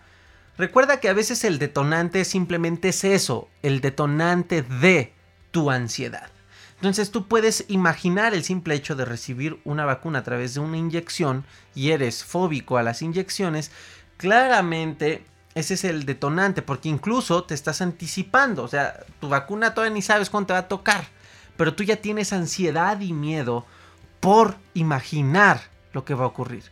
Recuerda 0.55 0.99
que 0.99 1.09
a 1.09 1.13
veces 1.13 1.43
el 1.43 1.57
detonante 1.57 2.25
simplemente 2.25 2.89
es 2.89 3.03
eso, 3.03 3.49
el 3.63 3.81
detonante 3.81 4.61
de 4.61 5.15
tu 5.49 5.71
ansiedad. 5.71 6.29
Entonces 6.75 7.09
tú 7.09 7.27
puedes 7.27 7.65
imaginar 7.69 8.35
el 8.35 8.43
simple 8.43 8.75
hecho 8.75 8.95
de 8.95 9.05
recibir 9.05 9.59
una 9.63 9.83
vacuna 9.83 10.19
a 10.19 10.23
través 10.23 10.53
de 10.53 10.59
una 10.59 10.77
inyección 10.77 11.43
y 11.73 11.89
eres 11.89 12.23
fóbico 12.23 12.77
a 12.77 12.83
las 12.83 13.01
inyecciones, 13.01 13.71
claramente 14.17 15.25
ese 15.55 15.73
es 15.73 15.85
el 15.85 16.05
detonante, 16.05 16.61
porque 16.61 16.89
incluso 16.89 17.45
te 17.45 17.55
estás 17.55 17.81
anticipando, 17.81 18.61
o 18.61 18.67
sea, 18.67 18.99
tu 19.19 19.27
vacuna 19.27 19.73
todavía 19.73 19.95
ni 19.95 20.03
sabes 20.03 20.29
cuándo 20.29 20.45
te 20.45 20.53
va 20.53 20.59
a 20.59 20.67
tocar 20.67 21.19
pero 21.61 21.75
tú 21.75 21.83
ya 21.83 21.97
tienes 21.97 22.33
ansiedad 22.33 22.99
y 23.01 23.13
miedo 23.13 23.67
por 24.19 24.55
imaginar 24.73 25.61
lo 25.93 26.05
que 26.05 26.15
va 26.15 26.23
a 26.23 26.27
ocurrir. 26.27 26.63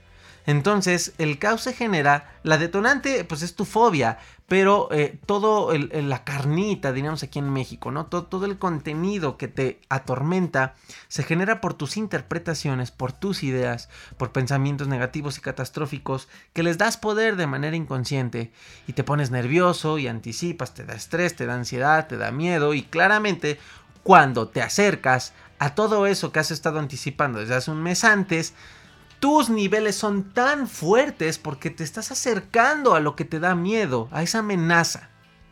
Entonces, 0.47 1.13
el 1.19 1.37
caos 1.37 1.61
se 1.61 1.73
genera, 1.73 2.39
la 2.41 2.57
detonante 2.57 3.23
pues 3.23 3.43
es 3.43 3.53
tu 3.53 3.65
fobia, 3.65 4.17
pero 4.47 4.91
eh, 4.91 5.19
todo 5.27 5.71
la 5.77 6.23
carnita, 6.23 6.91
diríamos 6.91 7.21
aquí 7.21 7.37
en 7.37 7.51
México, 7.51 7.91
¿no? 7.91 8.07
Todo, 8.07 8.23
todo, 8.23 8.47
el 8.47 8.57
contenido 8.57 9.37
que 9.37 9.47
te 9.47 9.79
atormenta 9.89 10.73
se 11.07 11.21
genera 11.21 11.61
por 11.61 11.75
tus 11.75 11.95
interpretaciones, 11.95 12.89
por 12.89 13.11
tus 13.11 13.43
ideas, 13.43 13.89
por 14.17 14.31
pensamientos 14.31 14.87
negativos 14.87 15.37
y 15.37 15.41
catastróficos 15.41 16.29
que 16.53 16.63
les 16.63 16.79
das 16.79 16.97
poder 16.97 17.35
de 17.35 17.45
manera 17.45 17.75
inconsciente 17.75 18.51
y 18.87 18.93
te 18.93 19.03
pones 19.03 19.29
nervioso 19.29 19.99
y 19.99 20.07
anticipas, 20.07 20.73
te 20.73 20.83
da 20.83 20.95
estrés, 20.95 21.35
te 21.35 21.45
da 21.45 21.53
ansiedad, 21.53 22.07
te 22.07 22.17
da 22.17 22.31
miedo 22.31 22.73
y 22.73 22.81
claramente 22.81 23.59
cuando 24.03 24.47
te 24.47 24.61
acercas 24.61 25.33
a 25.59 25.75
todo 25.75 26.07
eso 26.07 26.31
que 26.31 26.39
has 26.39 26.51
estado 26.51 26.79
anticipando 26.79 27.39
desde 27.39 27.55
hace 27.55 27.71
un 27.71 27.83
mes 27.83 28.03
antes, 28.03 28.53
tus 29.19 29.49
niveles 29.49 29.95
son 29.95 30.33
tan 30.33 30.67
fuertes 30.67 31.37
porque 31.37 31.69
te 31.69 31.83
estás 31.83 32.11
acercando 32.11 32.95
a 32.95 32.99
lo 32.99 33.15
que 33.15 33.25
te 33.25 33.39
da 33.39 33.55
miedo, 33.55 34.07
a 34.11 34.23
esa 34.23 34.39
amenaza. 34.39 35.09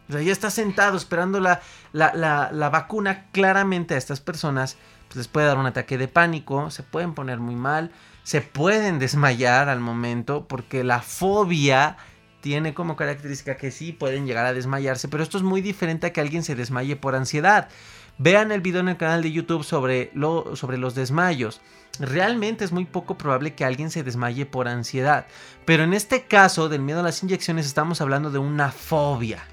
Ya 0.08 0.32
estás 0.32 0.54
sentado 0.54 0.96
esperando 0.96 1.42
la, 1.42 1.62
la, 1.92 2.70
vacuna. 2.72 3.26
Claramente 3.34 3.94
a 3.94 3.98
estas 3.98 4.22
personas 4.22 4.78
pues, 5.08 5.18
les 5.18 5.28
puede 5.28 5.48
dar 5.48 5.58
un 5.58 5.66
ataque 5.66 5.98
de 5.98 6.08
pánico, 6.08 6.72
se 6.72 6.84
pueden 6.84 7.14
poner 7.14 7.40
muy 7.40 7.56
mal, 7.56 7.92
se 8.24 8.40
pueden 8.40 9.00
desmayar 9.00 9.68
al 9.68 9.82
momento 9.82 10.48
porque 10.48 10.86
la 10.86 11.02
fobia 11.02 11.98
tiene 12.40 12.74
como 12.74 12.96
característica 12.96 13.58
que 13.58 13.72
sí 13.72 13.92
pueden 13.92 14.26
llegar 14.26 14.46
a 14.46 14.54
desmayarse, 14.54 15.10
pero 15.10 15.24
esto 15.24 15.38
es 15.38 15.44
muy 15.44 15.62
diferente 15.62 16.08
a 16.08 16.14
que 16.14 16.22
alguien 16.22 16.44
se 16.44 16.56
desmaye 16.56 16.96
por 16.96 17.16
ansiedad. 17.16 17.68
Vean 18.18 18.52
el 18.52 18.62
video 18.62 18.82
en 18.82 18.90
el 18.90 18.98
canal 18.98 19.22
de 19.22 19.32
YouTube 19.32 19.64
sobre, 19.64 20.12
lo, 20.14 20.56
sobre 20.56 20.78
los 20.78 20.96
desmayos. 20.96 21.62
Realmente 22.00 22.66
es 22.66 22.72
muy 22.72 22.86
poco 22.86 23.18
probable 23.18 23.54
que 23.54 23.66
alguien 23.66 23.92
se 23.92 24.04
desmaye 24.04 24.46
por 24.46 24.68
ansiedad. 24.68 25.28
Pero 25.66 25.84
en 25.84 25.94
este 25.94 26.26
caso 26.26 26.70
del 26.70 26.82
miedo 26.82 27.02
a 27.02 27.04
las 27.04 27.22
inyecciones 27.22 27.66
estamos 27.66 28.02
hablando 28.02 28.32
de 28.32 28.40
una 28.40 28.72
fobia. 28.72 29.44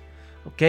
¿Ok? 0.47 0.63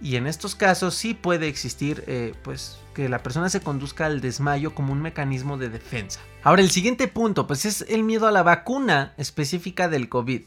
Y 0.00 0.16
en 0.16 0.26
estos 0.26 0.54
casos 0.54 0.94
sí 0.94 1.14
puede 1.14 1.48
existir 1.48 2.04
eh, 2.06 2.34
pues 2.42 2.78
que 2.94 3.08
la 3.08 3.22
persona 3.22 3.48
se 3.48 3.60
conduzca 3.60 4.06
al 4.06 4.20
desmayo 4.20 4.74
como 4.74 4.92
un 4.92 5.02
mecanismo 5.02 5.58
de 5.58 5.68
defensa. 5.68 6.20
Ahora 6.42 6.62
el 6.62 6.70
siguiente 6.70 7.08
punto 7.08 7.46
pues 7.46 7.64
es 7.64 7.84
el 7.88 8.04
miedo 8.04 8.26
a 8.26 8.32
la 8.32 8.42
vacuna 8.42 9.14
específica 9.16 9.88
del 9.88 10.08
COVID. 10.08 10.42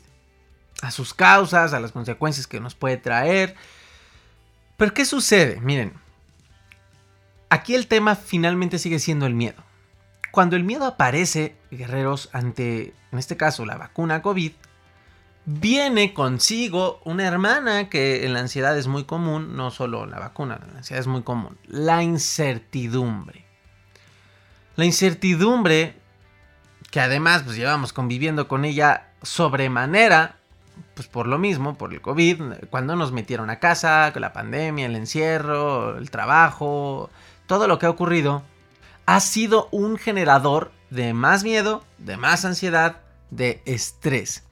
A 0.82 0.92
sus 0.92 1.14
causas, 1.14 1.74
a 1.74 1.80
las 1.80 1.92
consecuencias 1.92 2.48
que 2.48 2.60
nos 2.60 2.76
puede 2.76 2.98
traer. 2.98 3.56
Pero 4.78 4.94
¿qué 4.94 5.06
sucede? 5.06 5.60
Miren, 5.62 5.94
Aquí 7.52 7.76
el 7.76 7.88
tema 7.88 8.16
finalmente 8.16 8.80
sigue 8.80 8.98
siendo 8.98 9.26
el 9.26 9.34
miedo. 9.34 9.62
Cuando 10.32 10.56
el 10.56 10.64
miedo 10.64 10.86
aparece, 10.86 11.58
guerreros, 11.70 12.30
ante, 12.32 12.94
en 13.12 13.20
este 13.20 13.36
caso, 13.36 13.66
la 13.66 13.76
vacuna 13.76 14.22
COVID, 14.22 14.54
viene 15.44 16.14
consigo 16.14 17.02
una 17.04 17.28
hermana 17.28 17.90
que 17.90 18.26
en 18.26 18.34
la 18.34 18.40
ansiedad 18.40 18.78
es 18.78 18.88
muy 18.88 19.04
común, 19.04 19.58
no 19.58 19.70
solo 19.70 20.06
la 20.06 20.18
vacuna, 20.18 20.62
la 20.72 20.78
ansiedad 20.78 21.02
es 21.02 21.08
muy 21.08 21.24
común, 21.24 21.58
la 21.68 22.02
incertidumbre. 22.04 23.44
La 24.78 24.86
incertidumbre, 24.86 25.98
que 26.90 27.02
además 27.02 27.44
pues 27.44 27.58
llevamos 27.58 27.92
conviviendo 27.92 28.48
con 28.48 28.64
ella 28.64 29.10
sobremanera, 29.24 30.38
pues 30.94 31.10
por 31.10 31.28
lo 31.28 31.38
mismo, 31.38 31.78
por 31.78 31.94
el 31.94 32.00
COVID, 32.00 32.42
cuando 32.70 32.96
nos 32.96 33.12
metieron 33.12 33.50
a 33.50 33.60
casa, 33.60 34.12
con 34.14 34.22
la 34.22 34.32
pandemia, 34.32 34.86
el 34.86 34.96
encierro, 34.96 35.98
el 35.98 36.10
trabajo, 36.10 37.10
todo 37.52 37.68
lo 37.68 37.80
que 37.80 37.86
ha 37.86 37.90
ocurrido 37.90 38.44
ha 39.06 39.20
sido 39.20 39.68
un 39.74 39.98
generador 39.98 40.72
de 40.90 41.14
más 41.14 41.44
miedo, 41.44 41.84
de 41.98 42.16
más 42.16 42.46
ansiedad, 42.46 43.02
de 43.30 43.62
estrés. 43.66 44.46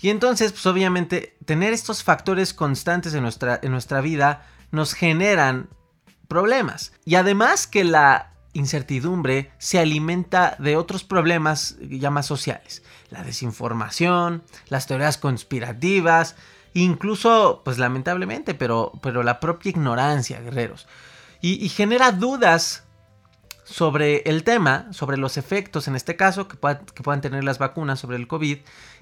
Y 0.00 0.10
entonces, 0.10 0.50
pues 0.50 0.66
obviamente, 0.66 1.36
tener 1.44 1.72
estos 1.72 2.02
factores 2.02 2.52
constantes 2.52 3.14
en 3.14 3.22
nuestra, 3.22 3.60
en 3.62 3.70
nuestra 3.70 4.00
vida 4.00 4.48
nos 4.72 4.94
generan 4.94 5.68
problemas. 6.26 6.90
Y 7.04 7.14
además 7.14 7.68
que 7.68 7.84
la 7.84 8.32
incertidumbre 8.52 9.52
se 9.58 9.78
alimenta 9.78 10.56
de 10.58 10.74
otros 10.74 11.04
problemas 11.04 11.76
ya 11.80 12.10
más 12.10 12.26
sociales. 12.26 12.82
La 13.10 13.22
desinformación, 13.22 14.42
las 14.70 14.88
teorías 14.88 15.18
conspirativas, 15.18 16.34
incluso, 16.74 17.62
pues 17.64 17.78
lamentablemente, 17.78 18.54
pero, 18.54 18.90
pero 19.00 19.22
la 19.22 19.38
propia 19.38 19.70
ignorancia, 19.70 20.40
guerreros 20.40 20.88
y, 21.40 21.68
genera 21.68 22.12
dudas 22.12 22.84
sobre 23.64 24.22
el 24.26 24.42
tema, 24.42 24.88
sobre 24.90 25.16
los 25.16 25.36
efectos 25.36 25.86
en 25.86 25.94
este 25.94 26.16
caso 26.16 26.48
que, 26.48 26.56
puedan 26.56 27.20
tener 27.20 27.44
las 27.44 27.58
vacunas 27.58 28.00
sobre 28.00 28.16
el 28.16 28.26
COVID. 28.26 28.58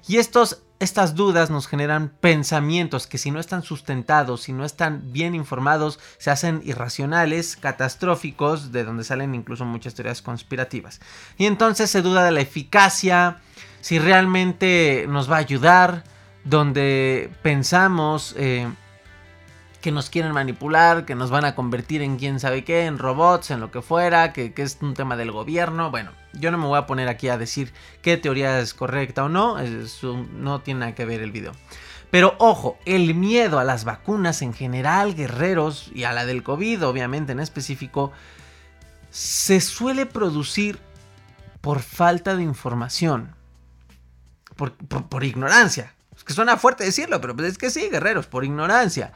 Y 0.07 0.17
estos, 0.17 0.61
estas 0.79 1.15
dudas 1.15 1.49
nos 1.49 1.67
generan 1.67 2.09
pensamientos 2.21 3.07
que 3.07 3.17
si 3.17 3.31
no 3.31 3.39
están 3.39 3.63
sustentados, 3.63 4.43
si 4.43 4.53
no 4.53 4.63
están 4.63 5.11
bien 5.11 5.35
informados, 5.35 5.99
se 6.17 6.31
hacen 6.31 6.61
irracionales, 6.63 7.57
catastróficos, 7.57 8.71
de 8.71 8.83
donde 8.83 9.03
salen 9.03 9.35
incluso 9.35 9.65
muchas 9.65 9.95
teorías 9.95 10.21
conspirativas. 10.21 11.01
Y 11.37 11.45
entonces 11.45 11.89
se 11.89 12.01
duda 12.01 12.23
de 12.23 12.31
la 12.31 12.41
eficacia, 12.41 13.41
si 13.81 13.99
realmente 13.99 15.05
nos 15.09 15.29
va 15.29 15.37
a 15.37 15.39
ayudar, 15.39 16.03
donde 16.45 17.31
pensamos... 17.41 18.35
Eh, 18.37 18.67
que 19.81 19.91
nos 19.91 20.09
quieren 20.09 20.33
manipular, 20.33 21.05
que 21.05 21.15
nos 21.15 21.29
van 21.29 21.45
a 21.45 21.55
convertir 21.55 22.01
en 22.01 22.17
quién 22.17 22.39
sabe 22.39 22.63
qué, 22.63 22.85
en 22.85 22.97
robots, 22.97 23.51
en 23.51 23.59
lo 23.59 23.71
que 23.71 23.81
fuera, 23.81 24.33
que, 24.33 24.53
es 24.57 24.77
un 24.81 24.93
tema 24.93 25.15
del 25.15 25.31
gobierno. 25.31 25.89
Bueno, 25.89 26.11
yo 26.33 26.51
no 26.51 26.57
me 26.57 26.65
voy 26.65 26.77
a 26.77 26.85
poner 26.85 27.07
aquí 27.07 27.29
a 27.29 27.37
decir 27.37 27.71
qué 28.01 28.17
teoría 28.17 28.59
es 28.59 28.73
correcta 28.73 29.23
o 29.23 29.29
no, 29.29 29.57
no 30.33 30.61
tiene 30.61 30.81
nada 30.81 30.95
que 30.95 31.05
ver 31.05 31.21
el 31.21 31.31
video. 31.31 31.53
Pero 32.11 32.35
ojo, 32.39 32.77
el 32.85 33.13
miedo 33.13 33.59
a 33.59 33.63
las 33.63 33.85
vacunas 33.85 34.41
en 34.41 34.53
general, 34.53 35.15
guerreros, 35.15 35.91
y 35.93 36.03
a 36.03 36.11
la 36.11 36.25
del 36.25 36.43
COVID 36.43 36.85
obviamente 36.85 37.31
en 37.31 37.39
específico, 37.39 38.11
se 39.11 39.61
suele 39.61 40.05
producir 40.05 40.79
por 41.61 41.79
falta 41.79 42.35
de 42.35 42.43
información, 42.43 43.35
por, 44.55 44.73
por 44.73 45.23
ignorancia. 45.23 45.93
Es 46.17 46.23
que 46.23 46.33
suena 46.33 46.57
fuerte 46.57 46.83
decirlo, 46.83 47.21
pero 47.21 47.35
pues 47.35 47.51
es 47.51 47.57
que 47.57 47.69
sí, 47.69 47.89
guerreros, 47.89 48.27
por 48.27 48.43
ignorancia 48.43 49.13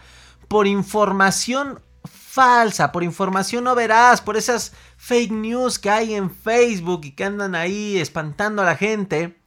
por 0.54 0.68
información 0.68 1.80
falsa, 2.04 2.92
por 2.92 3.02
información 3.02 3.64
no 3.64 3.74
veraz, 3.74 4.22
por 4.22 4.38
esas 4.38 4.72
fake 4.98 5.32
news 5.32 5.80
que 5.80 5.90
hay 5.90 6.14
en 6.14 6.30
Facebook 6.30 7.02
y 7.06 7.14
que 7.14 7.24
andan 7.24 7.56
ahí 7.56 7.98
espantando 7.98 8.62
a 8.62 8.66
la 8.66 8.76
gente. 8.76 9.42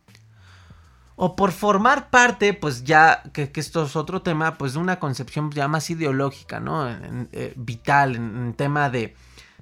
O 1.14 1.36
por 1.36 1.52
formar 1.52 2.10
parte, 2.10 2.54
pues 2.54 2.82
ya, 2.82 3.22
que, 3.32 3.52
esto 3.54 3.84
es 3.84 3.94
otro 3.94 4.22
tema, 4.22 4.58
pues 4.58 4.72
de 4.72 4.80
una 4.80 4.98
concepción 4.98 5.52
ya 5.52 5.68
más 5.68 5.90
ideológica, 5.90 6.58
¿no? 6.58 6.90
Eh, 6.90 7.54
vital, 7.54 8.16
en, 8.16 8.54
tema 8.54 8.90
de, 8.90 9.14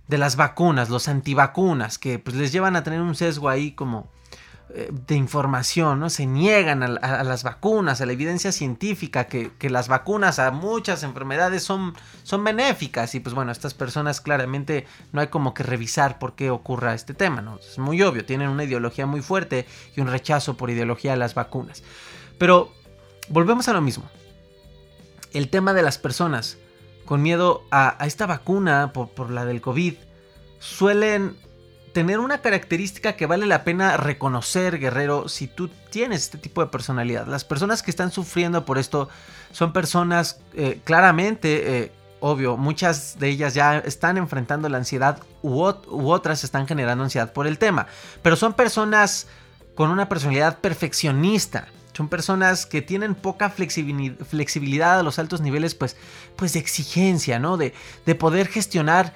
de 0.09 0.17
las 0.17 0.37
vacunas, 0.37 0.89
los 0.89 1.09
antivacunas, 1.09 1.99
que 1.99 2.19
pues 2.19 2.37
les 2.37 2.53
llevan 2.53 2.75
a 2.75 2.85
tener 2.85 3.03
un 3.03 3.15
sesgo 3.15 3.51
ahí 3.51 3.73
como 3.73 4.09
de 4.75 5.15
información, 5.15 6.01
¿no? 6.01 6.11
Se 6.11 6.27
niegan 6.27 6.83
a, 6.83 7.23
las 7.23 7.45
vacunas, 7.45 8.01
a 8.01 8.07
la 8.07 8.13
evidencia 8.13 8.51
científica, 8.51 9.29
que, 9.29 9.53
las 9.71 9.87
vacunas 9.87 10.41
a 10.41 10.51
muchas 10.51 11.05
enfermedades 11.05 11.63
son, 11.63 11.95
son 12.25 12.43
benéficas. 12.43 13.15
Y 13.15 13.21
pues 13.21 13.37
bueno, 13.37 13.53
estas 13.53 13.73
personas 13.73 14.21
claramente 14.21 14.87
no 15.13 15.21
hay 15.21 15.29
como 15.29 15.55
que 15.55 15.63
revisar 15.63 16.19
por 16.19 16.35
qué 16.35 16.51
ocurra 16.51 16.95
este 16.95 17.15
tema, 17.15 17.41
¿no? 17.41 17.59
Es 17.59 17.79
muy 17.79 18.03
obvio, 18.03 18.25
tienen 18.25 18.49
una 18.49 18.65
ideología 18.65 19.07
muy 19.07 19.23
fuerte 19.23 19.65
y 19.95 20.01
un 20.01 20.09
rechazo 20.09 20.57
por 20.57 20.71
ideología 20.71 21.13
a 21.13 21.17
las 21.17 21.37
vacunas. 21.37 21.85
Pero 22.39 22.73
volvemos 23.29 23.69
a 23.69 23.75
lo 23.75 23.81
mismo. 23.81 24.11
El 25.33 25.51
tema 25.51 25.73
de 25.73 25.83
las 25.83 25.99
personas 25.99 26.59
con 27.05 27.23
miedo 27.23 27.63
a, 27.71 27.97
esta 28.05 28.27
vacuna 28.27 28.93
por, 28.93 29.11
por 29.11 29.31
la 29.31 29.45
del 29.45 29.61
COVID 29.61 29.95
suelen 30.59 31.37
tener 31.95 32.19
una 32.19 32.39
característica 32.39 33.15
que 33.15 33.25
vale 33.25 33.47
la 33.47 33.63
pena 33.63 33.97
reconocer, 33.97 34.81
guerrero, 34.81 35.29
si 35.29 35.47
tú 35.47 35.69
tienes 35.91 36.23
este 36.23 36.39
tipo 36.39 36.61
de 36.61 36.67
personalidad. 36.67 37.27
Las 37.29 37.45
personas 37.45 37.85
que 37.85 37.91
están 37.93 38.11
sufriendo 38.11 38.67
por 38.67 38.79
esto 38.79 39.09
son 39.53 39.73
personas 39.73 40.41
eh, 40.55 40.81
claramente, 40.83 41.79
eh, 41.79 41.93
obvio, 42.19 42.57
muchas 42.57 43.21
de 43.21 43.29
ellas 43.29 43.55
ya 43.55 43.79
están 43.79 44.17
enfrentando 44.19 44.69
la 44.69 44.79
ansiedad 44.79 45.21
u, 45.41 45.63
otras 45.63 46.43
están 46.43 46.67
generando 46.67 47.05
ansiedad 47.05 47.33
por 47.33 47.47
el 47.47 47.59
tema. 47.59 47.87
Pero 48.23 48.35
son 48.35 48.55
personas 48.55 49.29
con 49.77 49.91
una 49.91 50.09
personalidad 50.09 50.59
perfeccionista. 50.59 51.69
Son 51.93 52.09
personas 52.09 52.67
que 52.67 52.83
tienen 52.83 53.15
poca 53.15 53.51
flexibilidad 53.51 54.99
a 54.99 55.03
los 55.05 55.21
altos 55.21 55.41
niveles, 55.41 55.77
pues, 55.77 55.97
pues 56.35 56.55
de 56.55 56.59
exigencia, 56.59 57.39
¿no? 57.39 57.57
De 57.57 57.73
poder 58.19 58.49
gestionar 58.49 59.15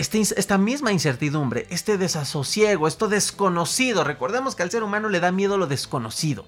este 0.00 0.18
esta 0.20 0.56
misma 0.56 0.92
incertidumbre, 0.92 1.66
este 1.68 1.98
desasosiego, 1.98 2.88
esto 2.88 3.06
desconocido. 3.06 4.02
Recordemos 4.02 4.54
que 4.54 4.62
al 4.62 4.70
ser 4.70 4.82
humano 4.82 5.10
le 5.10 5.20
da 5.20 5.30
miedo 5.30 5.58
lo 5.58 5.66
desconocido. 5.66 6.46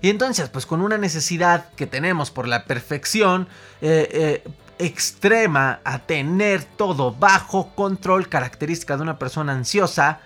Y 0.00 0.08
entonces, 0.08 0.48
pues 0.48 0.64
con 0.64 0.80
una 0.80 0.96
necesidad 0.96 1.68
que 1.76 1.86
tenemos 1.86 2.30
por 2.30 2.48
la 2.48 2.64
perfección 2.64 3.46
eh, 3.82 4.42
eh, 4.46 4.48
extrema 4.78 5.80
a 5.84 5.98
tener 6.00 6.64
todo 6.64 7.12
bajo 7.12 7.74
control, 7.74 8.28
característica 8.28 8.96
de 8.96 9.02
una 9.02 9.18
persona 9.18 9.52
ansiosa, 9.52 10.20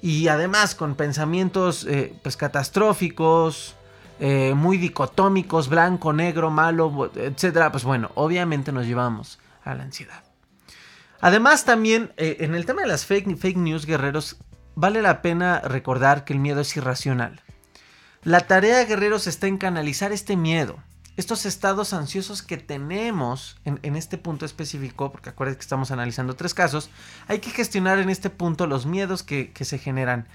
y 0.00 0.28
además 0.28 0.74
con 0.74 0.94
pensamientos 0.94 1.84
eh, 1.88 2.14
pues 2.22 2.36
catastróficos, 2.36 3.74
muy 4.54 4.78
dicotómicos, 4.78 5.68
blanco, 5.68 6.12
negro, 6.12 6.48
malo, 6.48 7.10
etcétera, 7.16 7.70
pues 7.72 7.84
bueno, 7.84 8.10
obviamente 8.14 8.70
nos 8.72 8.86
llevamos 8.86 9.38
a 9.64 9.74
la 9.74 9.82
ansiedad. 9.82 10.23
Además, 11.20 11.64
también 11.64 12.12
eh, 12.16 12.38
en 12.40 12.54
el 12.54 12.66
tema 12.66 12.82
de 12.82 12.88
las 12.88 13.06
fake, 13.06 13.56
news, 13.56 13.86
guerreros, 13.86 14.36
vale 14.74 15.02
la 15.02 15.22
pena 15.22 15.60
recordar 15.60 16.24
que 16.24 16.32
el 16.32 16.38
miedo 16.38 16.60
es 16.60 16.76
irracional. 16.76 17.42
La 18.22 18.40
tarea, 18.40 18.84
guerreros, 18.84 19.26
está 19.26 19.46
en 19.46 19.58
canalizar 19.58 20.12
este 20.12 20.36
miedo, 20.36 20.82
estos 21.16 21.46
estados 21.46 21.92
ansiosos 21.92 22.42
que 22.42 22.56
tenemos 22.56 23.58
en, 23.64 23.96
este 23.96 24.18
punto 24.18 24.46
específico, 24.46 25.12
porque 25.12 25.30
acuérdense 25.30 25.58
que 25.58 25.64
estamos 25.64 25.90
analizando 25.90 26.34
tres 26.34 26.54
casos, 26.54 26.90
hay 27.28 27.38
que 27.38 27.50
gestionar 27.50 27.98
en 27.98 28.10
este 28.10 28.30
punto 28.30 28.66
los 28.66 28.86
miedos 28.86 29.22
que 29.22 29.52
se 29.60 29.78
generan 29.78 30.26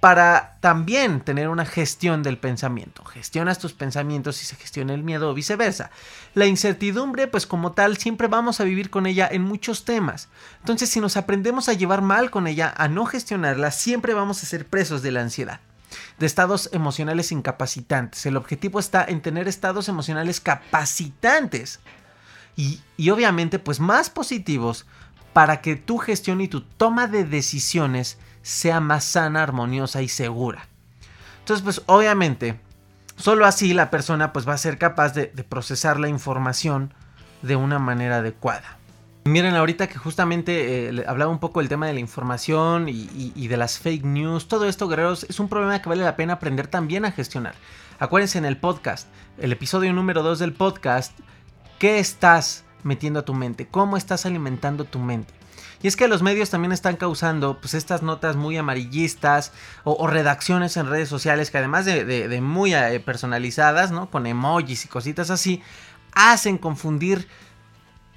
para 0.00 0.58
también 0.60 1.20
tener 1.20 1.48
una 1.48 1.64
gestión 1.64 2.22
del 2.22 2.38
pensamiento. 2.38 3.04
Gestionas 3.04 3.58
tus 3.58 3.72
pensamientos 3.72 4.42
y 4.42 4.44
se 4.44 4.56
gestiona 4.56 4.94
el 4.94 5.02
miedo 5.02 5.30
o 5.30 5.34
viceversa. 5.34 5.90
La 6.34 6.46
incertidumbre, 6.46 7.26
pues 7.26 7.46
como 7.46 7.72
tal, 7.72 7.96
siempre 7.96 8.28
vamos 8.28 8.60
a 8.60 8.64
vivir 8.64 8.90
con 8.90 9.06
ella 9.06 9.28
en 9.30 9.42
muchos 9.42 9.84
temas. 9.84 10.28
Entonces, 10.60 10.90
si 10.90 11.00
nos 11.00 11.16
aprendemos 11.16 11.68
a 11.68 11.72
llevar 11.72 12.02
mal 12.02 12.30
con 12.30 12.46
ella, 12.46 12.74
a 12.76 12.88
no 12.88 13.06
gestionarla, 13.06 13.70
siempre 13.70 14.12
vamos 14.12 14.42
a 14.42 14.46
ser 14.46 14.66
presos 14.66 15.02
de 15.02 15.12
la 15.12 15.22
ansiedad 15.22 15.60
de 16.18 16.26
estados 16.26 16.68
emocionales 16.72 17.32
incapacitantes. 17.32 18.26
El 18.26 18.36
objetivo 18.36 18.80
está 18.80 19.04
en 19.04 19.20
tener 19.22 19.48
estados 19.48 19.88
emocionales 19.88 20.40
capacitantes 20.40 21.80
y, 22.56 22.80
y, 22.96 23.10
obviamente 23.10 23.58
pues 23.58 23.80
más 23.80 24.10
positivos 24.10 24.86
para 25.32 25.60
que 25.60 25.76
tu 25.76 25.98
gestión 25.98 26.40
y 26.40 26.48
tu 26.48 26.62
toma 26.62 27.06
de 27.06 27.24
decisiones 27.24 28.18
sea 28.46 28.78
más 28.78 29.02
sana, 29.02 29.42
armoniosa 29.42 30.02
y 30.02 30.08
segura. 30.08 30.68
Entonces, 31.40 31.64
pues 31.64 31.82
obviamente, 31.86 32.60
solo 33.16 33.44
así 33.44 33.74
la 33.74 33.90
persona 33.90 34.32
pues 34.32 34.48
va 34.48 34.52
a 34.52 34.58
ser 34.58 34.78
capaz 34.78 35.14
de, 35.14 35.26
procesar 35.48 35.98
la 35.98 36.08
información 36.08 36.94
de 37.42 37.56
una 37.56 37.80
manera 37.80 38.18
adecuada. 38.18 38.78
Miren, 39.24 39.56
ahorita 39.56 39.88
que 39.88 39.98
justamente 39.98 40.90
eh, 40.90 41.04
hablaba 41.08 41.32
un 41.32 41.40
poco 41.40 41.58
del 41.58 41.68
tema 41.68 41.88
de 41.88 41.94
la 41.94 41.98
información 41.98 42.88
y, 42.88 43.32
y, 43.34 43.48
de 43.48 43.56
las 43.56 43.80
fake 43.80 44.04
news, 44.04 44.46
todo 44.46 44.66
esto, 44.66 44.86
guerreros, 44.86 45.26
es 45.28 45.40
un 45.40 45.48
problema 45.48 45.82
que 45.82 45.88
vale 45.88 46.04
la 46.04 46.14
pena 46.14 46.34
aprender 46.34 46.68
también 46.68 47.04
a 47.04 47.10
gestionar. 47.10 47.56
Acuérdense 47.98 48.38
en 48.38 48.44
el 48.44 48.58
podcast, 48.58 49.08
el 49.38 49.50
episodio 49.50 49.92
número 49.92 50.22
2 50.22 50.38
del 50.38 50.52
podcast, 50.52 51.18
¿qué 51.80 51.98
estás 51.98 52.64
metiendo 52.84 53.18
a 53.18 53.24
tu 53.24 53.34
mente? 53.34 53.66
¿Cómo 53.66 53.96
estás 53.96 54.24
alimentando 54.24 54.84
tu 54.84 55.00
mente? 55.00 55.34
Y 55.86 55.88
es 55.88 55.94
que 55.94 56.08
los 56.08 56.20
medios 56.20 56.50
también 56.50 56.72
están 56.72 56.96
causando 56.96 57.60
pues 57.60 57.72
estas 57.74 58.02
notas 58.02 58.34
muy 58.34 58.56
amarillistas 58.56 59.52
o, 59.84 60.08
redacciones 60.08 60.76
en 60.76 60.88
redes 60.88 61.08
sociales 61.08 61.52
que 61.52 61.58
además 61.58 61.84
de, 61.84 62.40
muy 62.42 62.74
eh, 62.74 62.98
personalizadas, 62.98 63.92
¿no? 63.92 64.10
Con 64.10 64.26
emojis 64.26 64.84
y 64.84 64.88
cositas 64.88 65.30
así, 65.30 65.62
hacen 66.12 66.58
confundir 66.58 67.28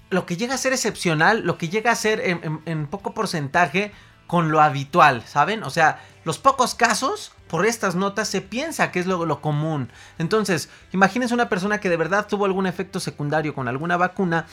lo 0.10 0.26
que 0.26 0.36
llega 0.36 0.56
a 0.56 0.58
ser 0.58 0.74
excepcional, 0.74 1.46
lo 1.46 1.60
que 1.60 1.70
llega 1.70 1.92
a 1.92 1.96
ser 1.96 2.20
en, 2.66 2.88
poco 2.88 3.14
porcentaje 3.14 3.92
con 4.26 4.50
lo 4.50 4.62
habitual, 4.62 5.22
¿saben? 5.28 5.62
O 5.62 5.70
sea, 5.70 6.02
los 6.24 6.40
pocos 6.40 6.74
casos 6.74 7.34
por 7.48 7.68
estas 7.68 7.94
notas 7.94 8.30
se 8.30 8.42
piensa 8.42 8.92
que 8.92 9.00
es 9.00 9.06
lo, 9.06 9.28
lo, 9.28 9.42
común. 9.42 9.92
Entonces, 10.18 10.70
imagínense 10.92 11.36
una 11.36 11.50
persona 11.50 11.80
que 11.80 11.90
de 11.90 11.98
verdad 11.98 12.26
tuvo 12.28 12.46
algún 12.46 12.66
efecto 12.66 13.00
secundario 13.00 13.54
con 13.54 13.68
alguna 13.68 13.96
vacuna, 13.96 14.48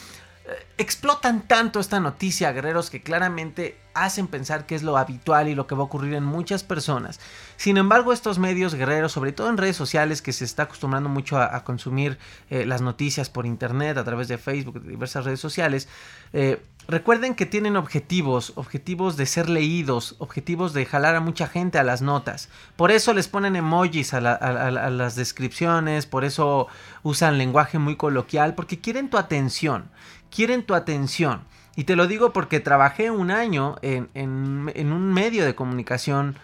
explotan 0.79 1.49
tanto 1.49 1.81
esta 1.81 2.01
noticia, 2.01 2.53
guerreros, 2.53 2.91
que 2.91 3.03
claramente 3.03 3.79
hacen 3.95 4.27
pensar 4.27 4.67
que 4.67 4.75
es 4.75 4.83
lo 4.83 4.99
habitual 4.99 5.49
y 5.49 5.55
lo 5.55 5.67
que 5.67 5.75
va 5.75 5.81
a 5.81 5.85
ocurrir 5.85 6.15
en 6.15 6.25
muchas 6.25 6.63
personas. 6.63 7.19
Sin 7.57 7.79
embargo, 7.79 8.13
estos 8.13 8.39
medios 8.39 8.75
guerreros, 8.75 9.13
sobre 9.13 9.33
todo 9.33 9.49
en 9.49 9.57
redes 9.57 9.77
sociales, 9.77 10.21
que 10.21 10.33
se 10.33 10.45
está 10.45 10.65
acostumbrando 10.65 11.09
mucho 11.09 11.41
a, 11.41 11.65
consumir 11.65 12.19
eh, 12.51 12.67
las 12.67 12.83
noticias 12.83 13.31
por 13.31 13.47
internet, 13.47 13.97
a 13.97 14.05
través 14.05 14.29
de 14.29 14.37
Facebook, 14.37 14.83
de 14.83 14.91
diversas 14.91 15.25
redes 15.25 15.41
sociales, 15.41 15.89
eh, 16.35 16.63
recuerden 16.87 17.35
que 17.35 17.47
tienen 17.47 17.77
objetivos, 17.77 18.53
objetivos 18.57 19.17
de 19.17 19.25
ser 19.25 19.49
leídos, 19.49 20.17
objetivos 20.19 20.75
de 20.75 20.85
jalar 20.85 21.17
a 21.17 21.21
mucha 21.21 21.47
gente 21.47 21.79
a 21.79 21.83
las 21.83 22.03
notas. 22.03 22.51
Por 22.77 22.91
eso 22.91 23.15
les 23.15 23.29
ponen 23.29 23.57
emojis 23.57 24.13
a 24.13 24.21
las 24.21 25.17
descripciones, 25.17 26.05
por 26.05 26.25
eso 26.25 26.69
usan 27.03 27.39
lenguaje 27.39 27.79
muy 27.79 27.97
coloquial, 27.97 28.55
porque 28.55 28.79
quieren 28.79 29.09
tu 29.09 29.17
atención 29.17 29.91
quieren 30.31 30.65
tu 30.65 30.75
atención. 30.75 31.43
Y 31.77 31.85
te 31.85 31.95
lo 31.95 32.07
digo 32.07 32.33
porque 32.33 32.61
trabajé 32.61 33.11
un 33.11 33.31
año 33.31 33.77
en, 33.83 34.09
un 34.15 35.13
medio 35.13 35.45
de 35.45 35.55
comunicación 35.55 36.37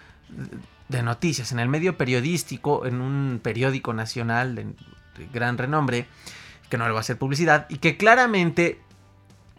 de 0.89 1.03
noticias, 1.03 1.53
en 1.53 1.59
el 1.59 1.69
medio 1.69 1.97
periodístico, 1.97 2.85
en 2.87 3.01
un 3.01 3.41
periódico 3.43 3.95
nacional 3.95 4.55
de, 4.55 4.67
gran 5.33 5.57
renombre, 5.57 6.07
que 6.69 6.79
no 6.79 6.87
le 6.87 6.93
va 6.93 6.99
a 6.99 7.01
hacer 7.01 7.19
publicidad, 7.19 7.67
y 7.69 7.79
que 7.79 7.97
claramente 7.97 8.81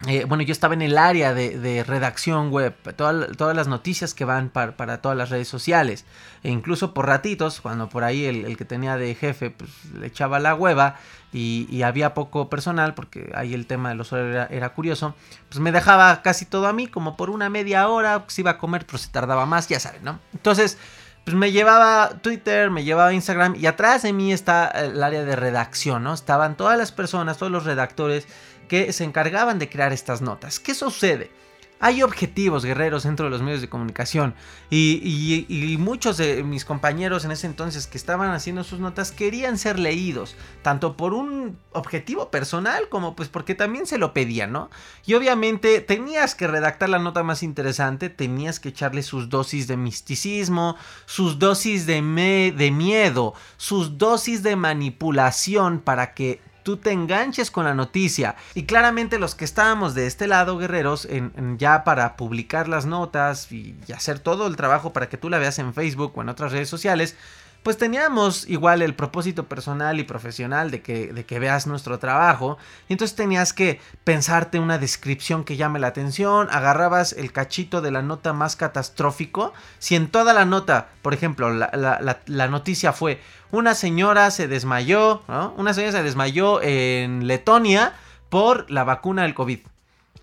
eh, 0.06 0.24
bueno, 0.26 0.42
yo 0.42 0.52
estaba 0.52 0.74
en 0.74 0.82
el 0.82 0.98
área 0.98 1.34
de, 1.34 1.84
redacción 1.86 2.50
web, 2.50 2.74
todas 2.96 3.56
las 3.56 3.68
noticias 3.68 4.14
que 4.14 4.24
van 4.24 4.50
para, 4.50 5.00
todas 5.00 5.16
las 5.16 5.30
redes 5.30 5.48
sociales, 5.48 6.04
e 6.42 6.50
incluso 6.50 6.92
por 6.94 7.06
ratitos, 7.06 7.60
cuando 7.60 7.88
por 7.88 8.04
ahí 8.04 8.24
el, 8.24 8.56
que 8.56 8.64
tenía 8.64 8.96
de 8.96 9.14
jefe 9.14 9.50
pues, 9.50 9.70
le 9.98 10.06
echaba 10.06 10.40
la 10.40 10.54
hueva 10.54 10.96
y, 11.32 11.82
había 11.82 12.14
poco 12.14 12.48
personal, 12.48 12.94
porque 12.94 13.32
ahí 13.34 13.54
el 13.54 13.66
tema 13.66 13.90
de 13.90 13.94
los 13.94 14.12
horarios 14.12 14.46
era, 14.50 14.68
curioso, 14.70 15.14
pues 15.48 15.60
me 15.60 15.72
dejaba 15.72 16.22
casi 16.22 16.44
todo 16.44 16.66
a 16.66 16.72
mí, 16.72 16.86
como 16.86 17.16
por 17.16 17.30
una 17.30 17.48
media 17.48 17.88
hora, 17.88 18.14
se 18.14 18.20
pues, 18.20 18.38
iba 18.38 18.52
a 18.52 18.58
comer, 18.58 18.86
pero 18.86 18.98
se 18.98 19.08
tardaba 19.08 19.46
más, 19.46 19.68
ya 19.68 19.80
saben, 19.80 20.04
¿no? 20.04 20.20
Entonces, 20.32 20.78
pues 21.24 21.34
me 21.36 21.52
llevaba 21.52 22.10
Twitter, 22.20 22.70
me 22.70 22.84
llevaba 22.84 23.12
Instagram 23.14 23.56
y 23.56 23.66
atrás 23.66 24.02
de 24.02 24.12
mí 24.12 24.32
está 24.32 24.68
el 24.68 25.02
área 25.02 25.24
de 25.24 25.34
redacción, 25.34 26.04
¿no? 26.04 26.12
Estaban 26.12 26.54
todas 26.54 26.76
las 26.76 26.92
personas, 26.92 27.38
todos 27.38 27.50
los 27.50 27.64
redactores 27.64 28.28
que 28.66 28.92
se 28.92 29.04
encargaban 29.04 29.58
de 29.58 29.68
crear 29.68 29.92
estas 29.92 30.22
notas. 30.22 30.60
¿Qué 30.60 30.74
sucede? 30.74 31.30
Hay 31.80 32.02
objetivos 32.02 32.64
guerreros 32.64 33.02
dentro 33.02 33.26
de 33.26 33.30
los 33.30 33.42
medios 33.42 33.60
de 33.60 33.68
comunicación 33.68 34.34
y, 34.70 35.76
muchos 35.78 36.16
de 36.16 36.42
mis 36.42 36.64
compañeros 36.64 37.24
en 37.24 37.30
ese 37.30 37.46
entonces 37.46 37.86
que 37.86 37.98
estaban 37.98 38.30
haciendo 38.30 38.64
sus 38.64 38.78
notas 38.78 39.12
querían 39.12 39.58
ser 39.58 39.78
leídos, 39.78 40.34
tanto 40.62 40.96
por 40.96 41.12
un 41.12 41.58
objetivo 41.72 42.30
personal 42.30 42.88
como 42.88 43.14
pues 43.14 43.28
porque 43.28 43.54
también 43.54 43.86
se 43.86 43.98
lo 43.98 44.14
pedían, 44.14 44.52
¿no? 44.52 44.70
Y 45.04 45.12
obviamente 45.12 45.80
tenías 45.80 46.34
que 46.34 46.46
redactar 46.46 46.88
la 46.88 47.00
nota 47.00 47.22
más 47.22 47.42
interesante, 47.42 48.08
tenías 48.08 48.60
que 48.60 48.70
echarle 48.70 49.02
sus 49.02 49.28
dosis 49.28 49.66
de 49.66 49.76
misticismo, 49.76 50.76
sus 51.04 51.38
dosis 51.38 51.86
de, 51.86 52.54
de 52.56 52.70
miedo, 52.70 53.34
sus 53.58 53.98
dosis 53.98 54.42
de 54.42 54.56
manipulación 54.56 55.80
para 55.80 56.14
que 56.14 56.40
tú 56.64 56.78
te 56.78 56.90
enganches 56.90 57.52
con 57.52 57.64
la 57.64 57.74
noticia. 57.74 58.34
Y 58.54 58.64
claramente 58.64 59.20
los 59.20 59.36
que 59.36 59.44
estábamos 59.44 59.94
de 59.94 60.08
este 60.08 60.26
lado, 60.26 60.58
guerreros, 60.58 61.06
ya 61.58 61.84
para 61.84 62.16
publicar 62.16 62.66
las 62.66 62.86
notas 62.86 63.52
y 63.52 63.76
hacer 63.94 64.18
todo 64.18 64.48
el 64.48 64.56
trabajo 64.56 64.92
para 64.92 65.08
que 65.08 65.16
tú 65.16 65.30
la 65.30 65.38
veas 65.38 65.60
en 65.60 65.72
Facebook 65.72 66.12
o 66.16 66.22
en 66.22 66.30
otras 66.30 66.50
redes 66.50 66.68
sociales, 66.68 67.16
pues 67.64 67.78
teníamos 67.78 68.46
igual 68.46 68.82
el 68.82 68.94
propósito 68.94 69.46
personal 69.46 69.98
y 69.98 70.04
profesional 70.04 70.70
de 70.70 70.82
que, 70.82 71.14
de 71.14 71.24
que 71.24 71.38
veas 71.38 71.66
nuestro 71.66 71.98
trabajo. 71.98 72.58
Y 72.90 72.92
entonces 72.92 73.16
tenías 73.16 73.54
que 73.54 73.80
pensarte 74.04 74.60
una 74.60 74.76
descripción 74.76 75.44
que 75.44 75.56
llame 75.56 75.78
la 75.78 75.86
atención, 75.86 76.48
agarrabas 76.50 77.14
el 77.14 77.32
cachito 77.32 77.80
de 77.80 77.90
la 77.90 78.02
nota 78.02 78.34
más 78.34 78.54
catastrófico. 78.54 79.54
Si 79.78 79.96
en 79.96 80.08
toda 80.08 80.34
la 80.34 80.44
nota, 80.44 80.88
por 81.00 81.14
ejemplo, 81.14 81.54
la, 81.54 82.48
noticia 82.48 82.92
fue 82.92 83.18
una 83.50 83.74
señora 83.74 84.30
se 84.30 84.46
desmayó, 84.46 85.22
Una 85.56 85.72
señora 85.72 85.92
se 85.92 86.02
desmayó 86.02 86.60
en 86.60 87.26
Letonia 87.26 87.94
por 88.28 88.70
la 88.70 88.84
vacuna 88.84 89.22
del 89.22 89.32
COVID. 89.32 89.60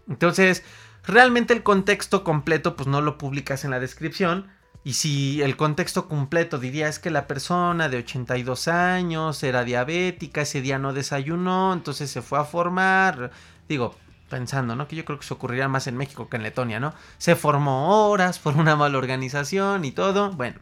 Entonces, 0.07 0.63
realmente 1.07 1.55
el 1.55 1.63
contexto 1.63 2.23
completo 2.23 2.75
pues 2.75 2.87
no 2.87 3.01
lo 3.01 3.17
publicas 3.17 3.65
en 3.65 3.71
la 3.71 3.79
descripción 3.79 4.51
y 4.83 4.93
si 4.93 5.41
el 5.43 5.57
contexto 5.57 6.07
completo 6.07 6.57
diría 6.57 6.87
es 6.87 6.97
que 6.97 7.11
la 7.11 7.27
persona 7.27 7.87
de 7.87 7.97
82 7.97 8.67
años 8.67 9.43
era 9.43 9.63
diabética, 9.63 10.41
ese 10.41 10.61
día 10.61 10.79
no 10.79 10.93
desayunó, 10.93 11.73
entonces 11.73 12.09
se 12.09 12.23
fue 12.23 12.39
a 12.39 12.45
formar, 12.45 13.31
digo, 13.69 13.95
pensando, 14.29 14.75
¿no? 14.75 14.87
Que 14.87 14.95
yo 14.95 15.05
creo 15.05 15.19
que 15.19 15.25
se 15.25 15.35
ocurriría 15.35 15.67
más 15.67 15.85
en 15.85 15.97
México 15.97 16.29
que 16.29 16.37
en 16.37 16.43
Letonia, 16.43 16.79
¿no? 16.79 16.95
Se 17.19 17.35
formó 17.35 18.09
horas 18.09 18.39
por 18.39 18.57
una 18.57 18.75
mala 18.75 18.97
organización 18.97 19.85
y 19.85 19.91
todo, 19.91 20.31
bueno, 20.31 20.59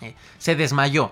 eh, 0.00 0.14
se 0.38 0.56
desmayó. 0.56 1.10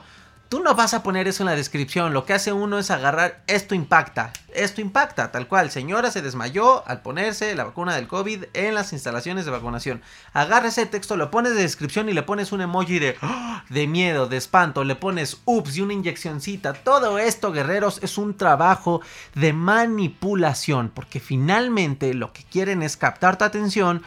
Tú 0.54 0.62
no 0.62 0.76
vas 0.76 0.94
a 0.94 1.02
poner 1.02 1.26
eso 1.26 1.42
en 1.42 1.48
la 1.48 1.56
descripción, 1.56 2.12
lo 2.12 2.24
que 2.24 2.32
hace 2.32 2.52
uno 2.52 2.78
es 2.78 2.92
agarrar 2.92 3.42
esto 3.48 3.74
impacta, 3.74 4.32
esto 4.54 4.80
impacta, 4.80 5.32
tal 5.32 5.48
cual, 5.48 5.72
señora 5.72 6.12
se 6.12 6.22
desmayó 6.22 6.86
al 6.86 7.02
ponerse 7.02 7.56
la 7.56 7.64
vacuna 7.64 7.96
del 7.96 8.06
COVID 8.06 8.44
en 8.52 8.76
las 8.76 8.92
instalaciones 8.92 9.46
de 9.46 9.50
vacunación. 9.50 10.00
Agarra 10.32 10.68
ese 10.68 10.86
texto, 10.86 11.16
lo 11.16 11.32
pones 11.32 11.56
de 11.56 11.62
descripción 11.62 12.08
y 12.08 12.12
le 12.12 12.22
pones 12.22 12.52
un 12.52 12.60
emoji 12.60 13.00
de, 13.00 13.16
¡ah! 13.20 13.64
de 13.68 13.88
miedo, 13.88 14.28
de 14.28 14.36
espanto, 14.36 14.84
le 14.84 14.94
pones 14.94 15.38
ups 15.44 15.76
y 15.76 15.80
una 15.80 15.94
inyeccioncita. 15.94 16.72
Todo 16.72 17.18
esto, 17.18 17.50
guerreros, 17.50 17.98
es 18.04 18.16
un 18.16 18.36
trabajo 18.36 19.00
de 19.34 19.52
manipulación, 19.52 20.92
porque 20.94 21.18
finalmente 21.18 22.14
lo 22.14 22.32
que 22.32 22.44
quieren 22.44 22.84
es 22.84 22.96
captar 22.96 23.38
tu 23.38 23.44
atención 23.44 24.04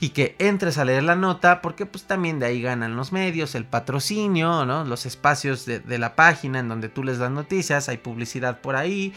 y 0.00 0.10
que 0.10 0.34
entres 0.38 0.78
a 0.78 0.84
leer 0.86 1.02
la 1.02 1.14
nota 1.14 1.60
porque 1.60 1.84
pues 1.84 2.04
también 2.04 2.38
de 2.38 2.46
ahí 2.46 2.62
ganan 2.62 2.96
los 2.96 3.12
medios, 3.12 3.54
el 3.54 3.66
patrocinio, 3.66 4.64
¿no? 4.64 4.84
los 4.84 5.04
espacios 5.04 5.66
de, 5.66 5.78
de 5.78 5.98
la 5.98 6.16
página 6.16 6.58
en 6.58 6.68
donde 6.68 6.88
tú 6.88 7.04
les 7.04 7.18
das 7.18 7.30
noticias, 7.30 7.88
hay 7.90 7.98
publicidad 7.98 8.62
por 8.62 8.76
ahí. 8.76 9.12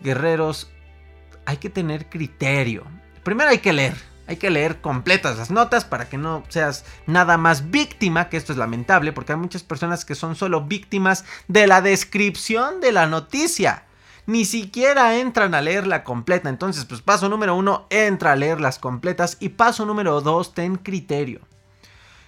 Guerreros, 0.00 0.70
hay 1.44 1.58
que 1.58 1.68
tener 1.68 2.08
criterio. 2.08 2.84
Primero 3.22 3.50
hay 3.50 3.58
que 3.58 3.74
leer, 3.74 3.94
hay 4.26 4.36
que 4.36 4.48
leer 4.48 4.80
completas 4.80 5.36
las 5.36 5.50
notas 5.50 5.84
para 5.84 6.08
que 6.08 6.16
no 6.16 6.42
seas 6.48 6.86
nada 7.06 7.36
más 7.36 7.70
víctima, 7.70 8.30
que 8.30 8.38
esto 8.38 8.52
es 8.52 8.58
lamentable, 8.58 9.12
porque 9.12 9.32
hay 9.32 9.38
muchas 9.38 9.62
personas 9.62 10.06
que 10.06 10.14
son 10.14 10.36
solo 10.36 10.62
víctimas 10.62 11.26
de 11.48 11.66
la 11.66 11.82
descripción 11.82 12.80
de 12.80 12.92
la 12.92 13.06
noticia 13.06 13.84
ni 14.26 14.44
siquiera 14.44 15.16
entran 15.18 15.54
a 15.54 15.60
leerla 15.60 16.04
completa. 16.04 16.48
Entonces, 16.48 16.84
pues 16.84 17.02
paso 17.02 17.28
número 17.28 17.54
uno, 17.54 17.86
entra 17.90 18.32
a 18.32 18.36
leer 18.36 18.60
las 18.60 18.78
completas. 18.78 19.36
Y 19.40 19.50
paso 19.50 19.86
número 19.86 20.20
dos, 20.20 20.54
ten 20.54 20.76
criterio. 20.76 21.40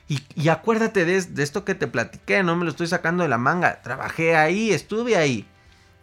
Y, 0.09 0.49
acuérdate 0.49 1.05
de, 1.05 1.17
esto 1.17 1.65
que 1.65 1.75
te 1.75 1.89
platiqué, 1.89 2.45
no 2.45 2.55
me 2.55 2.65
lo 2.65 2.71
estoy 2.71 2.87
sacando 2.87 3.25
de 3.25 3.29
la 3.29 3.39
manga. 3.39 3.83
Trabajé 3.83 4.37
ahí, 4.37 4.71
estuve 4.71 5.17
ahí. 5.17 5.47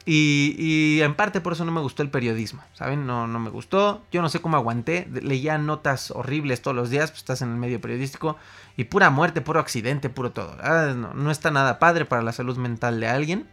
Y, 0.06 1.00
en 1.02 1.16
parte 1.16 1.40
por 1.40 1.54
eso 1.54 1.64
no 1.64 1.72
me 1.72 1.80
gustó 1.80 2.04
el 2.04 2.10
periodismo, 2.10 2.62
¿saben? 2.74 3.08
No, 3.08 3.28
no 3.28 3.40
me 3.40 3.50
gustó. 3.50 4.04
Yo 4.12 4.22
no 4.22 4.28
sé 4.28 4.42
cómo 4.42 4.58
aguanté. 4.58 5.08
Leía 5.10 5.58
notas 5.58 6.12
horribles 6.12 6.62
todos 6.62 6.76
los 6.76 6.90
días, 6.90 7.12
pues 7.12 7.20
estás 7.20 7.42
en 7.42 7.52
el 7.52 7.56
medio 7.56 7.80
periodístico. 7.80 8.36
Y 8.76 8.86
pura 8.86 9.10
muerte, 9.10 9.40
puro 9.40 9.62
accidente, 9.62 10.10
puro 10.10 10.32
todo. 10.32 10.58
No, 10.96 11.14
no 11.14 11.32
está 11.32 11.52
nada 11.52 11.80
padre 11.80 12.04
para 12.04 12.22
la 12.24 12.34
salud 12.34 12.58
mental 12.58 13.00
de 13.00 13.08
alguien. 13.08 13.48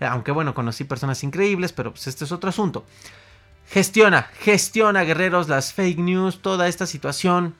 Aunque 0.00 0.32
bueno, 0.32 0.54
conocí 0.54 0.84
personas 0.84 1.22
increíbles, 1.24 1.72
pero 1.72 1.92
pues 1.92 2.06
este 2.06 2.24
es 2.24 2.32
otro 2.32 2.50
asunto. 2.50 2.84
Gestiona, 3.68 4.22
gestiona, 4.40 5.02
guerreros, 5.02 5.48
las 5.48 5.72
fake 5.72 5.98
news, 5.98 6.40
toda 6.40 6.68
esta 6.68 6.86
situación. 6.86 7.54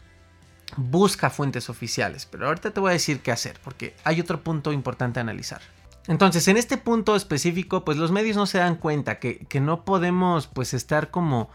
Busca 0.77 1.31
fuentes 1.31 1.69
oficiales. 1.71 2.27
Pero 2.27 2.47
ahorita 2.47 2.71
te 2.71 2.81
voy 2.81 2.91
a 2.91 2.93
decir 2.93 3.21
qué 3.21 3.33
hacer, 3.33 3.59
porque 3.63 3.95
hay 4.05 4.21
otro 4.21 4.43
punto 4.43 4.73
importante 4.73 5.21
a 5.21 5.23
analizar. 5.23 5.61
Entonces, 6.09 6.47
en 6.47 6.57
este 6.57 6.77
punto 6.77 7.17
específico, 7.17 7.85
pues 7.85 7.99
los 7.99 8.13
medios 8.13 8.37
no 8.37 8.47
se 8.47 8.59
dan 8.59 8.77
cuenta 8.77 9.19
que, 9.19 9.47
no 9.61 9.85
podemos 9.85 10.47
pues 10.47 10.73
estar 10.73 11.11
como 11.11 11.51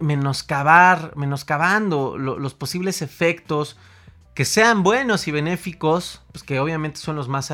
menoscabar, 0.00 1.12
menoscabando 1.16 2.16
los 2.16 2.54
posibles 2.54 3.02
efectos 3.02 3.76
que 4.34 4.44
sean 4.44 4.82
buenos 4.82 5.26
y 5.26 5.32
benéficos, 5.32 6.22
pues 6.30 6.44
que 6.44 6.60
obviamente 6.60 7.00
son 7.00 7.16
los 7.16 7.26
más 7.26 7.52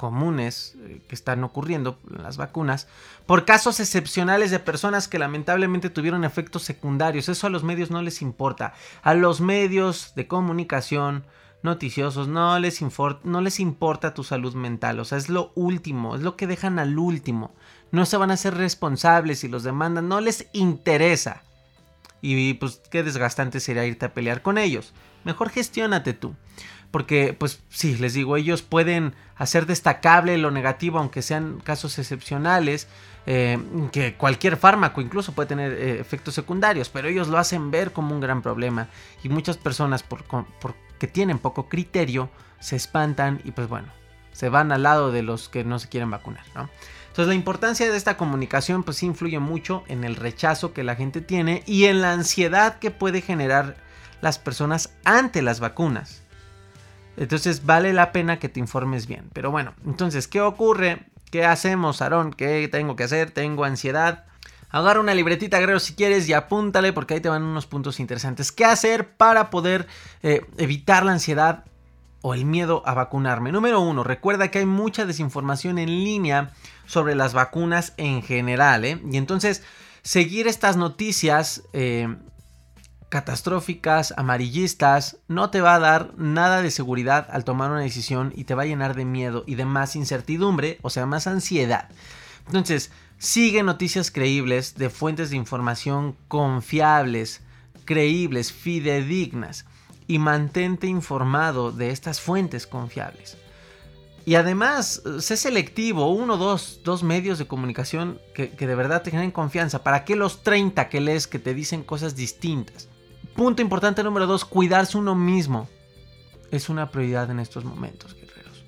comunes 0.00 0.76
eh, 0.78 1.02
que 1.06 1.14
están 1.14 1.44
ocurriendo 1.44 1.98
en 2.10 2.22
las 2.22 2.38
vacunas 2.38 2.88
por 3.26 3.44
casos 3.44 3.80
excepcionales 3.80 4.50
de 4.50 4.58
personas 4.58 5.08
que 5.08 5.18
lamentablemente 5.18 5.90
tuvieron 5.90 6.24
efectos 6.24 6.62
secundarios. 6.62 7.28
Eso 7.28 7.46
a 7.46 7.50
los 7.50 7.64
medios 7.64 7.90
no 7.90 8.00
les 8.00 8.22
importa. 8.22 8.72
A 9.02 9.12
los 9.12 9.42
medios 9.42 10.14
de 10.16 10.26
comunicación 10.26 11.26
noticiosos 11.62 12.28
no 12.28 12.58
les, 12.58 12.80
no 13.24 13.40
les 13.42 13.60
importa 13.60 14.14
tu 14.14 14.24
salud 14.24 14.54
mental. 14.54 15.00
O 15.00 15.04
sea, 15.04 15.18
es 15.18 15.28
lo 15.28 15.52
último, 15.54 16.16
es 16.16 16.22
lo 16.22 16.34
que 16.34 16.46
dejan 16.46 16.78
al 16.78 16.98
último. 16.98 17.54
No 17.92 18.06
se 18.06 18.16
van 18.16 18.30
a 18.30 18.38
ser 18.38 18.54
responsables 18.54 19.40
si 19.40 19.48
los 19.48 19.64
demandan, 19.64 20.08
no 20.08 20.22
les 20.22 20.46
interesa. 20.54 21.42
Y 22.22 22.54
pues 22.54 22.80
qué 22.90 23.02
desgastante 23.02 23.60
sería 23.60 23.84
irte 23.84 24.06
a 24.06 24.14
pelear 24.14 24.40
con 24.40 24.56
ellos. 24.56 24.94
Mejor 25.24 25.50
gestiónate 25.50 26.14
tú 26.14 26.34
porque 26.90 27.34
pues 27.38 27.62
sí, 27.68 27.96
les 27.96 28.14
digo, 28.14 28.36
ellos 28.36 28.62
pueden 28.62 29.14
hacer 29.36 29.66
destacable 29.66 30.36
lo 30.38 30.50
negativo, 30.50 30.98
aunque 30.98 31.22
sean 31.22 31.60
casos 31.60 31.98
excepcionales, 31.98 32.88
eh, 33.26 33.58
que 33.92 34.14
cualquier 34.14 34.56
fármaco 34.56 35.00
incluso 35.00 35.32
puede 35.32 35.48
tener 35.48 35.72
eh, 35.72 36.00
efectos 36.00 36.34
secundarios, 36.34 36.88
pero 36.88 37.08
ellos 37.08 37.28
lo 37.28 37.38
hacen 37.38 37.70
ver 37.70 37.92
como 37.92 38.14
un 38.14 38.20
gran 38.20 38.42
problema 38.42 38.88
y 39.22 39.28
muchas 39.28 39.56
personas 39.56 40.02
por, 40.02 40.24
porque 40.24 41.06
tienen 41.06 41.38
poco 41.38 41.68
criterio 41.68 42.30
se 42.60 42.76
espantan 42.76 43.40
y 43.44 43.52
pues 43.52 43.68
bueno, 43.68 43.88
se 44.32 44.48
van 44.48 44.72
al 44.72 44.82
lado 44.82 45.12
de 45.12 45.22
los 45.22 45.48
que 45.48 45.64
no 45.64 45.78
se 45.78 45.88
quieren 45.88 46.10
vacunar. 46.10 46.44
Entonces 46.46 47.26
la 47.26 47.34
importancia 47.34 47.90
de 47.90 47.96
esta 47.96 48.16
comunicación 48.16 48.84
pues 48.84 49.02
influye 49.02 49.38
mucho 49.38 49.84
en 49.88 50.04
el 50.04 50.16
rechazo 50.16 50.72
que 50.72 50.84
la 50.84 50.96
gente 50.96 51.20
tiene 51.20 51.62
y 51.66 51.86
en 51.86 52.00
la 52.00 52.12
ansiedad 52.12 52.78
que 52.78 52.90
puede 52.90 53.20
generar 53.20 53.76
las 54.20 54.38
personas 54.38 54.90
ante 55.04 55.42
las 55.42 55.60
vacunas. 55.60 56.19
Entonces 57.16 57.66
vale 57.66 57.92
la 57.92 58.12
pena 58.12 58.38
que 58.38 58.48
te 58.48 58.60
informes 58.60 59.06
bien. 59.06 59.28
Pero 59.32 59.50
bueno, 59.50 59.74
entonces, 59.84 60.28
¿qué 60.28 60.40
ocurre? 60.40 61.06
¿Qué 61.30 61.44
hacemos, 61.44 62.02
Aarón? 62.02 62.32
¿Qué 62.32 62.68
tengo 62.68 62.96
que 62.96 63.04
hacer? 63.04 63.30
Tengo 63.30 63.64
ansiedad. 63.64 64.24
Agarra 64.70 65.00
una 65.00 65.14
libretita, 65.14 65.58
guerrero, 65.58 65.80
si 65.80 65.94
quieres 65.94 66.28
y 66.28 66.32
apúntale 66.32 66.92
porque 66.92 67.14
ahí 67.14 67.20
te 67.20 67.28
van 67.28 67.42
unos 67.42 67.66
puntos 67.66 67.98
interesantes. 67.98 68.52
¿Qué 68.52 68.64
hacer 68.64 69.16
para 69.16 69.50
poder 69.50 69.86
eh, 70.22 70.42
evitar 70.58 71.04
la 71.04 71.12
ansiedad 71.12 71.64
o 72.22 72.34
el 72.34 72.44
miedo 72.44 72.82
a 72.86 72.94
vacunarme? 72.94 73.50
Número 73.50 73.80
uno, 73.80 74.04
recuerda 74.04 74.48
que 74.48 74.60
hay 74.60 74.66
mucha 74.66 75.06
desinformación 75.06 75.78
en 75.78 75.88
línea 75.88 76.52
sobre 76.86 77.16
las 77.16 77.32
vacunas 77.32 77.94
en 77.96 78.22
general. 78.22 78.84
¿eh? 78.84 79.00
Y 79.10 79.16
entonces, 79.16 79.64
seguir 80.02 80.46
estas 80.46 80.76
noticias 80.76 81.62
eh, 81.72 82.16
catastróficas, 83.10 84.14
amarillistas, 84.16 85.18
no 85.26 85.50
te 85.50 85.60
va 85.60 85.74
a 85.74 85.80
dar 85.80 86.14
nada 86.16 86.62
de 86.62 86.70
seguridad 86.70 87.26
al 87.30 87.44
tomar 87.44 87.70
una 87.70 87.80
decisión 87.80 88.32
y 88.36 88.44
te 88.44 88.54
va 88.54 88.62
a 88.62 88.66
llenar 88.66 88.94
de 88.94 89.04
miedo 89.04 89.42
y 89.46 89.56
de 89.56 89.64
más 89.64 89.96
incertidumbre, 89.96 90.78
o 90.82 90.90
sea, 90.90 91.06
más 91.06 91.26
ansiedad. 91.26 91.88
Entonces, 92.46 92.92
sigue 93.18 93.64
noticias 93.64 94.12
creíbles 94.12 94.76
de 94.76 94.90
fuentes 94.90 95.30
de 95.30 95.36
información 95.36 96.16
confiables, 96.28 97.42
creíbles, 97.84 98.52
fidedignas 98.52 99.66
y 100.06 100.20
mantente 100.20 100.86
informado 100.86 101.72
de 101.72 101.90
estas 101.90 102.20
fuentes 102.20 102.68
confiables. 102.68 103.36
Y 104.24 104.36
además, 104.36 105.02
sé 105.18 105.36
selectivo, 105.36 106.12
uno, 106.12 106.36
dos, 106.36 106.80
dos 106.84 107.02
medios 107.02 107.38
de 107.38 107.48
comunicación 107.48 108.20
que, 108.34 108.50
que 108.50 108.68
de 108.68 108.74
verdad 108.76 109.02
te 109.02 109.10
generen 109.10 109.32
confianza. 109.32 109.82
¿Para 109.82 110.04
qué 110.04 110.14
los 110.14 110.44
30 110.44 110.88
que 110.88 111.00
lees 111.00 111.26
que 111.26 111.40
te 111.40 111.54
dicen 111.54 111.82
cosas 111.82 112.14
distintas? 112.14 112.88
Punto 113.34 113.62
importante 113.62 114.02
número 114.02 114.26
dos, 114.26 114.44
cuidarse 114.44 114.98
uno 114.98 115.14
mismo. 115.14 115.68
Es 116.50 116.68
una 116.68 116.90
prioridad 116.90 117.30
en 117.30 117.40
estos 117.40 117.64
momentos, 117.64 118.14
guerreros. 118.14 118.64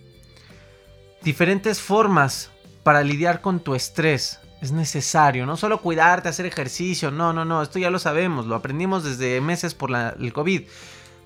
Diferentes 1.23 1.81
formas 1.81 2.51
para 2.83 3.03
lidiar 3.03 3.41
con 3.41 3.61
tu 3.61 3.75
estrés. 3.75 4.39
Es 4.61 4.71
necesario, 4.71 5.45
no 5.45 5.57
solo 5.57 5.81
cuidarte, 5.81 6.29
hacer 6.29 6.47
ejercicio, 6.47 7.11
no, 7.11 7.33
no, 7.33 7.45
no, 7.45 7.63
esto 7.63 7.81
ya 7.81 7.91
lo 7.91 7.99
sabemos, 7.99 8.47
lo 8.47 8.55
aprendimos 8.55 9.03
desde 9.03 9.41
meses 9.41 9.75
por 9.75 9.91
el 9.93 10.33
COVID. 10.33 10.63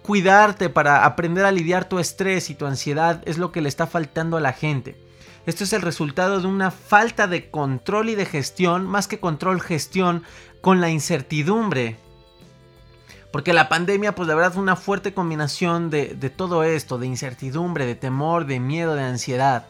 Cuidarte 0.00 0.70
para 0.70 1.04
aprender 1.04 1.44
a 1.44 1.52
lidiar 1.52 1.86
tu 1.86 1.98
estrés 1.98 2.48
y 2.48 2.54
tu 2.54 2.64
ansiedad 2.64 3.22
es 3.26 3.36
lo 3.36 3.52
que 3.52 3.60
le 3.60 3.68
está 3.68 3.86
faltando 3.86 4.38
a 4.38 4.40
la 4.40 4.54
gente. 4.54 4.96
Esto 5.44 5.64
es 5.64 5.74
el 5.74 5.82
resultado 5.82 6.40
de 6.40 6.46
una 6.46 6.70
falta 6.70 7.26
de 7.26 7.50
control 7.50 8.08
y 8.08 8.14
de 8.14 8.24
gestión, 8.24 8.86
más 8.86 9.06
que 9.06 9.20
control, 9.20 9.60
gestión, 9.60 10.22
con 10.62 10.80
la 10.80 10.88
incertidumbre 10.88 11.98
porque 13.36 13.52
la 13.52 13.68
pandemia, 13.68 14.14
pues 14.14 14.28
la 14.28 14.34
verdad 14.34 14.54
fue 14.54 14.62
una 14.62 14.76
fuerte 14.76 15.12
combinación 15.12 15.90
de, 15.90 16.32
todo 16.34 16.64
esto, 16.64 16.96
de 16.96 17.06
incertidumbre, 17.06 17.84
de 17.84 17.94
temor, 17.94 18.46
de 18.46 18.60
miedo, 18.60 18.94
de 18.94 19.02
ansiedad. 19.02 19.66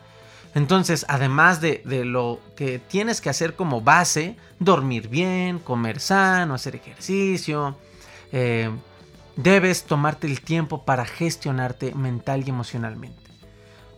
Entonces, 0.55 1.05
además 1.09 1.61
de, 1.61 1.83
lo 2.05 2.39
que 2.55 2.79
tienes 2.79 3.21
que 3.21 3.29
hacer 3.29 3.57
como 3.57 3.81
base, 3.81 4.37
dormir 4.61 5.09
bien, 5.09 5.59
comer 5.59 5.99
sano, 5.99 6.55
hacer 6.55 6.77
ejercicio, 6.77 7.77
eh, 8.31 8.71
debes 9.35 9.83
tomarte 9.83 10.29
el 10.29 10.43
tiempo 10.43 10.85
para 10.85 11.05
gestionarte 11.05 11.93
mental 11.93 12.45
y 12.47 12.51
emocionalmente. 12.51 13.33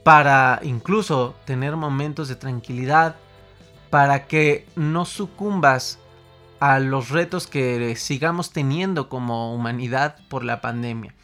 Para 0.02 0.60
incluso 0.62 1.34
tener 1.44 1.76
momentos 1.76 2.28
de 2.28 2.36
tranquilidad, 2.36 3.16
para 3.90 4.26
que 4.28 4.66
no 4.76 5.04
sucumbas 5.04 5.98
a 6.60 6.80
los 6.80 7.10
retos 7.10 7.46
que 7.46 7.94
sigamos 7.96 8.52
teniendo 8.52 9.08
como 9.08 9.54
humanidad 9.54 10.16
por 10.28 10.44
la 10.44 10.60
pandemia, 10.60 11.14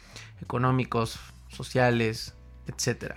económicos, 0.41 1.19
sociales, 1.49 2.33
etc. 2.67 3.15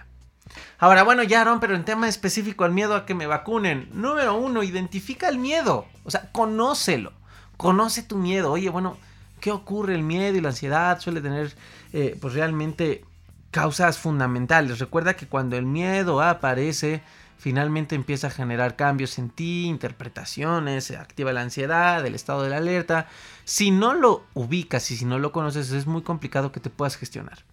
Ahora, 0.78 1.02
bueno, 1.02 1.22
ya, 1.22 1.40
Aaron, 1.40 1.60
pero 1.60 1.74
en 1.74 1.84
tema 1.84 2.08
específico 2.08 2.64
al 2.64 2.72
miedo 2.72 2.94
a 2.94 3.06
que 3.06 3.14
me 3.14 3.26
vacunen. 3.26 3.88
Número 3.92 4.36
uno, 4.36 4.62
identifica 4.62 5.28
el 5.28 5.38
miedo. 5.38 5.86
O 6.04 6.10
sea, 6.10 6.30
conócelo. 6.32 7.12
Conoce 7.56 8.02
tu 8.02 8.16
miedo. 8.16 8.52
Oye, 8.52 8.70
bueno, 8.70 8.96
¿qué 9.40 9.50
ocurre? 9.50 9.94
El 9.94 10.02
miedo 10.02 10.36
y 10.36 10.40
la 10.40 10.50
ansiedad 10.50 11.00
suele 11.00 11.20
tener, 11.20 11.54
eh, 11.92 12.16
pues 12.20 12.34
realmente, 12.34 13.04
causas 13.50 13.98
fundamentales. 13.98 14.78
Recuerda 14.78 15.16
que 15.16 15.26
cuando 15.26 15.56
el 15.56 15.66
miedo 15.66 16.22
aparece, 16.22 17.02
finalmente 17.38 17.94
empieza 17.94 18.26
a 18.26 18.30
generar 18.30 18.76
cambios 18.76 19.18
en 19.18 19.30
ti, 19.30 19.66
interpretaciones, 19.66 20.84
se 20.84 20.96
activa 20.96 21.32
la 21.32 21.42
ansiedad, 21.42 22.04
el 22.04 22.16
estado 22.16 22.42
de 22.42 22.50
la 22.50 22.56
alerta. 22.56 23.06
Si 23.44 23.70
no 23.70 23.94
lo 23.94 24.24
ubicas 24.34 24.90
y 24.90 24.96
si 24.96 25.04
no 25.04 25.18
lo 25.18 25.32
conoces, 25.32 25.70
es 25.70 25.86
muy 25.86 26.02
complicado 26.02 26.52
que 26.52 26.60
te 26.60 26.68
puedas 26.68 26.96
gestionar. 26.96 27.44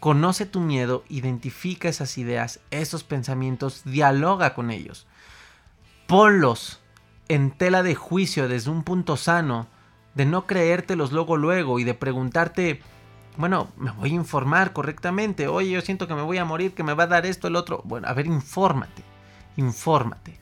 Conoce 0.00 0.46
tu 0.46 0.60
miedo, 0.60 1.04
identifica 1.08 1.88
esas 1.88 2.16
ideas, 2.16 2.60
esos 2.70 3.04
pensamientos, 3.04 3.82
dialoga 3.84 4.54
con 4.54 4.70
ellos. 4.70 5.06
Ponlos 6.06 6.80
en 7.28 7.50
tela 7.50 7.82
de 7.82 7.94
juicio 7.94 8.48
desde 8.48 8.70
un 8.70 8.84
punto 8.84 9.16
sano, 9.16 9.66
de 10.14 10.24
no 10.24 10.46
creértelos 10.46 11.12
luego 11.12 11.36
luego 11.36 11.78
y 11.78 11.84
de 11.84 11.92
preguntarte, 11.92 12.80
bueno, 13.36 13.68
me 13.76 13.90
voy 13.90 14.12
a 14.12 14.14
informar 14.14 14.72
correctamente. 14.72 15.46
Oye, 15.46 15.70
yo 15.70 15.82
siento 15.82 16.08
que 16.08 16.14
me 16.14 16.22
voy 16.22 16.38
a 16.38 16.46
morir, 16.46 16.72
que 16.72 16.82
me 16.82 16.94
va 16.94 17.04
a 17.04 17.08
dar 17.08 17.26
esto, 17.26 17.48
el 17.48 17.56
otro. 17.56 17.82
Bueno, 17.84 18.08
a 18.08 18.14
ver, 18.14 18.26
infórmate 18.26 19.05
infórmate. 19.56 20.38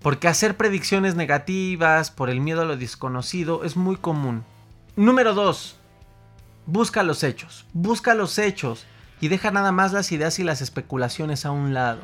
Porque 0.00 0.28
hacer 0.28 0.56
predicciones 0.56 1.14
negativas 1.14 2.10
por 2.10 2.30
el 2.30 2.40
miedo 2.40 2.62
a 2.62 2.64
lo 2.64 2.76
desconocido 2.76 3.64
es 3.64 3.76
muy 3.76 3.96
común. 3.96 4.44
Número 4.96 5.34
2. 5.34 5.76
Busca 6.66 7.02
los 7.02 7.22
hechos. 7.22 7.66
Busca 7.74 8.14
los 8.14 8.38
hechos 8.38 8.86
y 9.20 9.28
deja 9.28 9.50
nada 9.50 9.72
más 9.72 9.92
las 9.92 10.10
ideas 10.12 10.38
y 10.38 10.44
las 10.44 10.62
especulaciones 10.62 11.44
a 11.44 11.50
un 11.50 11.74
lado. 11.74 12.00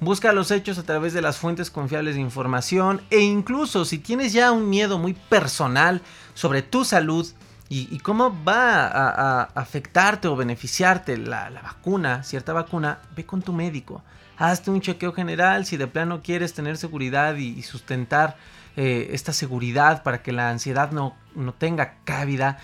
Busca 0.00 0.32
los 0.32 0.50
hechos 0.50 0.78
a 0.78 0.82
través 0.82 1.14
de 1.14 1.22
las 1.22 1.38
fuentes 1.38 1.70
confiables 1.70 2.16
de 2.16 2.20
información 2.20 3.00
e 3.08 3.20
incluso 3.20 3.84
si 3.84 3.98
tienes 3.98 4.32
ya 4.32 4.52
un 4.52 4.68
miedo 4.68 4.98
muy 4.98 5.14
personal 5.14 6.02
sobre 6.34 6.60
tu 6.60 6.84
salud 6.84 7.26
y, 7.68 7.98
cómo 8.00 8.36
va 8.44 8.84
a, 8.86 9.42
afectarte 9.54 10.28
o 10.28 10.36
beneficiarte 10.36 11.16
la 11.16 11.48
vacuna, 11.62 12.22
cierta 12.22 12.52
vacuna, 12.52 12.98
ve 13.16 13.24
con 13.24 13.40
tu 13.40 13.54
médico 13.54 14.02
hazte 14.50 14.72
un 14.72 14.80
chequeo 14.80 15.12
general 15.12 15.64
si 15.66 15.76
de 15.76 15.86
plano 15.86 16.20
quieres 16.20 16.52
tener 16.52 16.76
seguridad 16.76 17.36
y, 17.36 17.62
sustentar 17.62 18.36
eh, 18.76 19.10
esta 19.12 19.32
seguridad 19.32 20.02
para 20.02 20.22
que 20.22 20.32
la 20.32 20.50
ansiedad 20.50 20.90
no, 20.90 21.14
no, 21.36 21.54
tenga 21.54 21.98
cabida. 22.04 22.58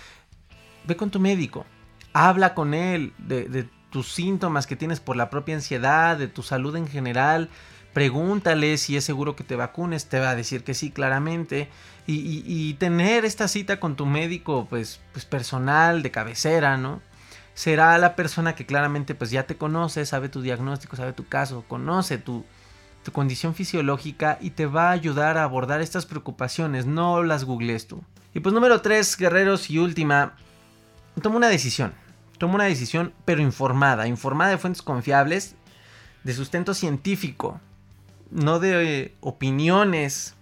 Ve 0.85 0.97
con 0.97 1.09
tu 1.09 1.21
médico, 1.21 1.65
habla 2.11 2.53
con 2.53 2.73
él 2.73 3.13
de, 3.17 3.67
tus 3.91 4.11
síntomas 4.11 4.67
que 4.67 4.75
tienes 4.75 4.99
por 4.99 5.15
la 5.15 5.29
propia 5.29 5.55
ansiedad, 5.55 6.17
de 6.17 6.27
tu 6.27 6.43
salud 6.43 6.75
en 6.75 6.87
general. 6.87 7.49
Pregúntale 7.93 8.77
si 8.77 8.97
es 8.97 9.03
seguro 9.03 9.35
que 9.35 9.43
te 9.43 9.55
vacunes, 9.55 10.09
te 10.09 10.19
va 10.19 10.31
a 10.31 10.35
decir 10.35 10.63
que 10.63 10.73
sí, 10.73 10.91
claramente. 10.91 11.69
Y, 12.05 12.43
y 12.45 12.73
tener 12.75 13.25
esta 13.25 13.47
cita 13.47 13.79
con 13.79 13.95
tu 13.95 14.05
médico, 14.05 14.67
pues, 14.69 14.99
pues 15.11 15.25
personal, 15.25 16.03
de 16.03 16.11
cabecera, 16.11 16.77
¿no? 16.77 17.01
Será 17.59 17.97
la 17.97 18.15
persona 18.15 18.55
que 18.55 18.65
claramente 18.65 19.15
pues 19.15 19.31
ya 19.31 19.45
te 19.45 19.57
conoce, 19.57 20.05
sabe 20.05 20.29
tu 20.29 20.41
diagnóstico, 20.41 20.95
sabe 20.95 21.11
tu 21.11 21.27
caso, 21.27 21.65
conoce 21.67 22.17
tu, 22.17 22.45
condición 23.11 23.53
fisiológica 23.53 24.37
y 24.39 24.51
te 24.51 24.65
va 24.65 24.89
a 24.89 24.91
ayudar 24.91 25.37
a 25.37 25.43
abordar 25.43 25.81
estas 25.81 26.05
preocupaciones, 26.05 26.85
no 26.85 27.21
las 27.21 27.43
googlees 27.43 27.85
tú. 27.85 28.01
Y 28.33 28.39
pues 28.39 28.53
número 28.53 28.79
3, 28.79 29.17
guerreros 29.17 29.69
y 29.69 29.77
última, 29.77 30.35
toma 31.21 31.35
una 31.35 31.49
decisión, 31.49 31.93
toma 32.37 32.55
una 32.55 32.63
decisión 32.63 33.13
pero 33.25 33.41
informada, 33.41 34.07
informada 34.07 34.51
de 34.51 34.57
fuentes 34.57 34.81
confiables, 34.81 35.55
de 36.23 36.33
sustento 36.33 36.73
científico, 36.73 37.59
no 38.31 38.59
de 38.59 39.17
opiniones 39.19 40.35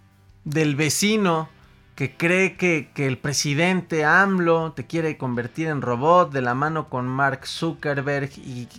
del 0.43 0.75
vecino 0.75 1.49
que 1.97 2.15
cree 2.15 2.57
que, 2.57 2.91
el 2.95 3.17
presidente 3.17 4.05
AMLO 4.05 4.73
te 4.73 4.85
quiere 4.85 5.17
convertir 5.17 5.67
en 5.67 5.81
robot 5.81 6.31
de 6.31 6.43
la 6.43 6.53
mano 6.53 6.89
con 6.89 7.07
Mark 7.07 7.47
Zuckerberg 7.47 8.29
y 8.37 8.69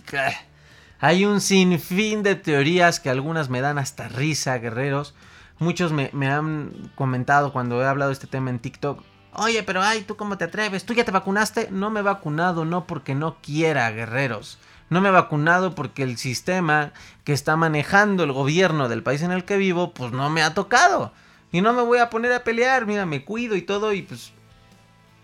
hay 1.01 1.25
un 1.25 1.41
sinfín 1.41 2.23
de 2.23 2.35
teorías 2.35 3.01
que 3.01 3.09
algunas 3.09 3.49
me 3.49 3.59
dan 3.59 3.77
hasta 3.77 4.07
risa, 4.07 4.57
guerreros. 4.59 5.15
Muchos 5.57 5.91
me, 5.91 6.09
han 6.29 6.91
comentado 6.95 7.51
cuando 7.51 7.81
he 7.81 7.85
hablado 7.85 8.07
de 8.07 8.13
este 8.13 8.27
tema 8.27 8.51
en 8.51 8.59
TikTok. 8.59 9.03
Oye, 9.33 9.63
pero 9.63 9.81
ay, 9.81 10.03
¿tú 10.03 10.15
cómo 10.15 10.37
te 10.37 10.45
atreves? 10.45 10.85
¿Tú 10.85 10.93
ya 10.93 11.03
te 11.03 11.11
vacunaste? 11.11 11.67
No 11.71 11.89
me 11.89 11.99
he 11.99 12.03
vacunado, 12.03 12.63
no 12.63 12.87
porque 12.87 13.15
no 13.15 13.35
quiera, 13.41 13.91
guerreros. 13.91 14.59
No 14.89 15.01
me 15.01 15.09
he 15.09 15.11
vacunado 15.11 15.75
porque 15.75 16.03
el 16.03 16.17
sistema 16.17 16.93
que 17.25 17.33
está 17.33 17.57
manejando 17.57 18.23
el 18.23 18.31
gobierno 18.31 18.87
del 18.87 19.03
país 19.03 19.23
en 19.23 19.33
el 19.33 19.43
que 19.43 19.57
vivo, 19.57 19.93
pues 19.93 20.13
no 20.13 20.29
me 20.29 20.41
ha 20.41 20.53
tocado. 20.53 21.11
Y 21.51 21.61
no 21.61 21.73
me 21.73 21.81
voy 21.81 21.97
a 21.99 22.09
poner 22.09 22.31
a 22.33 22.43
pelear, 22.43 22.85
mira, 22.85 23.05
me 23.05 23.25
cuido 23.25 23.55
y 23.55 23.61
todo 23.61 23.93
y 23.93 24.03
pues 24.03 24.33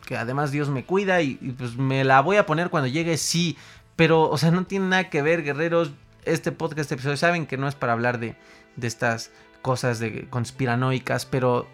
que 0.05 0.15
además 0.17 0.51
Dios 0.51 0.69
me 0.69 0.85
cuida 0.85 1.21
y, 1.21 1.35
pues 1.57 1.75
me 1.75 2.03
la 2.03 2.21
voy 2.21 2.37
a 2.37 2.45
poner 2.45 2.69
cuando 2.69 2.87
llegue, 2.87 3.17
sí. 3.17 3.57
Pero, 3.95 4.29
o 4.29 4.37
sea, 4.37 4.51
no 4.51 4.65
tiene 4.65 4.87
nada 4.87 5.09
que 5.09 5.21
ver, 5.21 5.43
guerreros. 5.43 5.91
Este 6.23 6.51
podcast, 6.51 6.81
este 6.81 6.95
episodio, 6.95 7.17
saben 7.17 7.45
que 7.45 7.57
no 7.57 7.67
es 7.67 7.75
para 7.75 7.93
hablar 7.93 8.19
de, 8.19 8.35
de 8.75 8.87
estas 8.87 9.31
cosas 9.61 9.99
de 9.99 10.27
conspiranoicas, 10.29 11.25
pero 11.25 11.67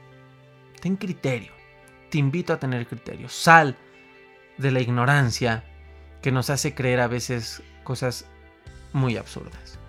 ten 0.82 0.96
criterio. 0.96 1.52
Te 2.10 2.18
invito 2.18 2.54
a 2.54 2.60
tener 2.60 2.88
criterio. 2.88 3.30
Sal 3.30 3.78
de 4.58 4.72
la 4.72 4.82
ignorancia 4.82 5.64
que 6.22 6.32
nos 6.32 6.50
hace 6.50 6.74
creer 6.74 7.00
a 7.00 7.08
veces 7.08 7.64
cosas 7.84 8.26
muy 8.94 9.18
absurdas. 9.18 9.81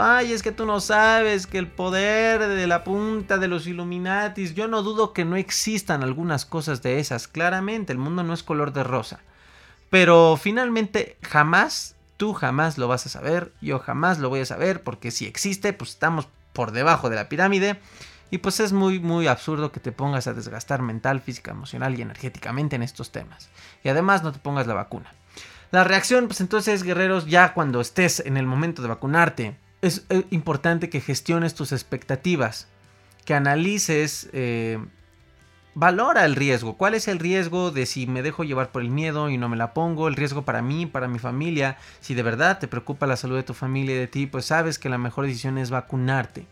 Ay, 0.00 0.32
es 0.32 0.42
que 0.42 0.52
tú 0.52 0.66
no 0.66 0.80
sabes 0.80 1.46
que 1.46 1.58
el 1.58 1.66
poder 1.66 2.48
de 2.48 2.66
la 2.66 2.84
punta 2.84 3.38
de 3.38 3.48
los 3.48 3.66
Illuminatis, 3.66 4.54
yo 4.54 4.66
no 4.66 4.82
dudo 4.82 5.12
que 5.12 5.24
no 5.24 5.36
existan 5.36 6.02
algunas 6.02 6.46
cosas 6.46 6.82
de 6.82 6.98
esas, 6.98 7.28
claramente, 7.28 7.92
el 7.92 7.98
mundo 7.98 8.22
no 8.22 8.32
es 8.32 8.42
color 8.42 8.72
de 8.72 8.82
rosa. 8.82 9.20
Pero 9.90 10.38
finalmente 10.40 11.16
jamás, 11.22 11.96
tú 12.16 12.32
jamás 12.32 12.78
lo 12.78 12.88
vas 12.88 13.06
a 13.06 13.10
saber, 13.10 13.52
yo 13.60 13.78
jamás 13.78 14.18
lo 14.18 14.28
voy 14.28 14.40
a 14.40 14.46
saber, 14.46 14.82
porque 14.82 15.10
si 15.10 15.26
existe, 15.26 15.72
pues 15.72 15.90
estamos 15.90 16.28
por 16.52 16.72
debajo 16.72 17.10
de 17.10 17.16
la 17.16 17.28
pirámide. 17.28 17.80
Y 18.32 18.38
pues 18.38 18.60
es 18.60 18.72
muy, 18.72 19.00
muy 19.00 19.26
absurdo 19.26 19.72
que 19.72 19.80
te 19.80 19.90
pongas 19.90 20.28
a 20.28 20.34
desgastar 20.34 20.82
mental, 20.82 21.20
física, 21.20 21.50
emocional 21.50 21.98
y 21.98 22.02
energéticamente 22.02 22.76
en 22.76 22.84
estos 22.84 23.10
temas. 23.10 23.48
Y 23.82 23.88
además 23.88 24.22
no 24.22 24.30
te 24.30 24.38
pongas 24.38 24.68
la 24.68 24.74
vacuna. 24.74 25.12
La 25.72 25.82
reacción, 25.82 26.28
pues 26.28 26.40
entonces, 26.40 26.84
guerreros, 26.84 27.26
ya 27.26 27.54
cuando 27.54 27.80
estés 27.80 28.20
en 28.20 28.36
el 28.36 28.46
momento 28.46 28.82
de 28.82 28.88
vacunarte, 28.88 29.56
es 29.82 30.04
eh, 30.10 30.24
importante 30.30 30.90
que 30.90 31.00
gestiones 31.00 31.54
tus 31.54 31.72
expectativas, 31.72 32.68
que 33.24 33.34
analices, 33.34 34.28
eh, 34.32 34.78
valora 35.74 36.24
el 36.24 36.36
riesgo. 36.36 36.76
¿Cuál 36.76 36.94
es 36.94 37.08
el 37.08 37.18
riesgo 37.18 37.70
de 37.70 37.86
si 37.86 38.06
me 38.06 38.22
dejo 38.22 38.44
llevar 38.44 38.70
por 38.70 38.82
el 38.82 38.90
miedo 38.90 39.30
y 39.30 39.38
no 39.38 39.48
me 39.48 39.56
la 39.56 39.72
pongo? 39.72 40.08
El 40.08 40.16
riesgo 40.16 40.44
para 40.44 40.62
mí, 40.62 40.86
para 40.86 41.08
mi 41.08 41.18
familia. 41.18 41.78
Si 42.00 42.14
de 42.14 42.22
verdad 42.22 42.58
te 42.58 42.68
preocupa 42.68 43.06
la 43.06 43.16
salud 43.16 43.36
de 43.36 43.42
tu 43.42 43.54
familia 43.54 43.94
y 43.94 43.98
de 43.98 44.06
ti, 44.06 44.26
pues 44.26 44.46
sabes 44.46 44.78
que 44.78 44.88
la 44.88 44.98
mejor 44.98 45.26
decisión 45.26 45.58
es 45.58 45.70
vacunarte. 45.70 46.46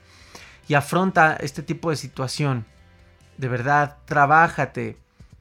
Y 0.69 0.75
afronta 0.75 1.37
este 1.41 1.63
tipo 1.63 1.91
de 1.91 1.97
situación. 1.97 2.67
De 3.37 3.49
verdad, 3.49 3.99
trabájate, 4.05 4.97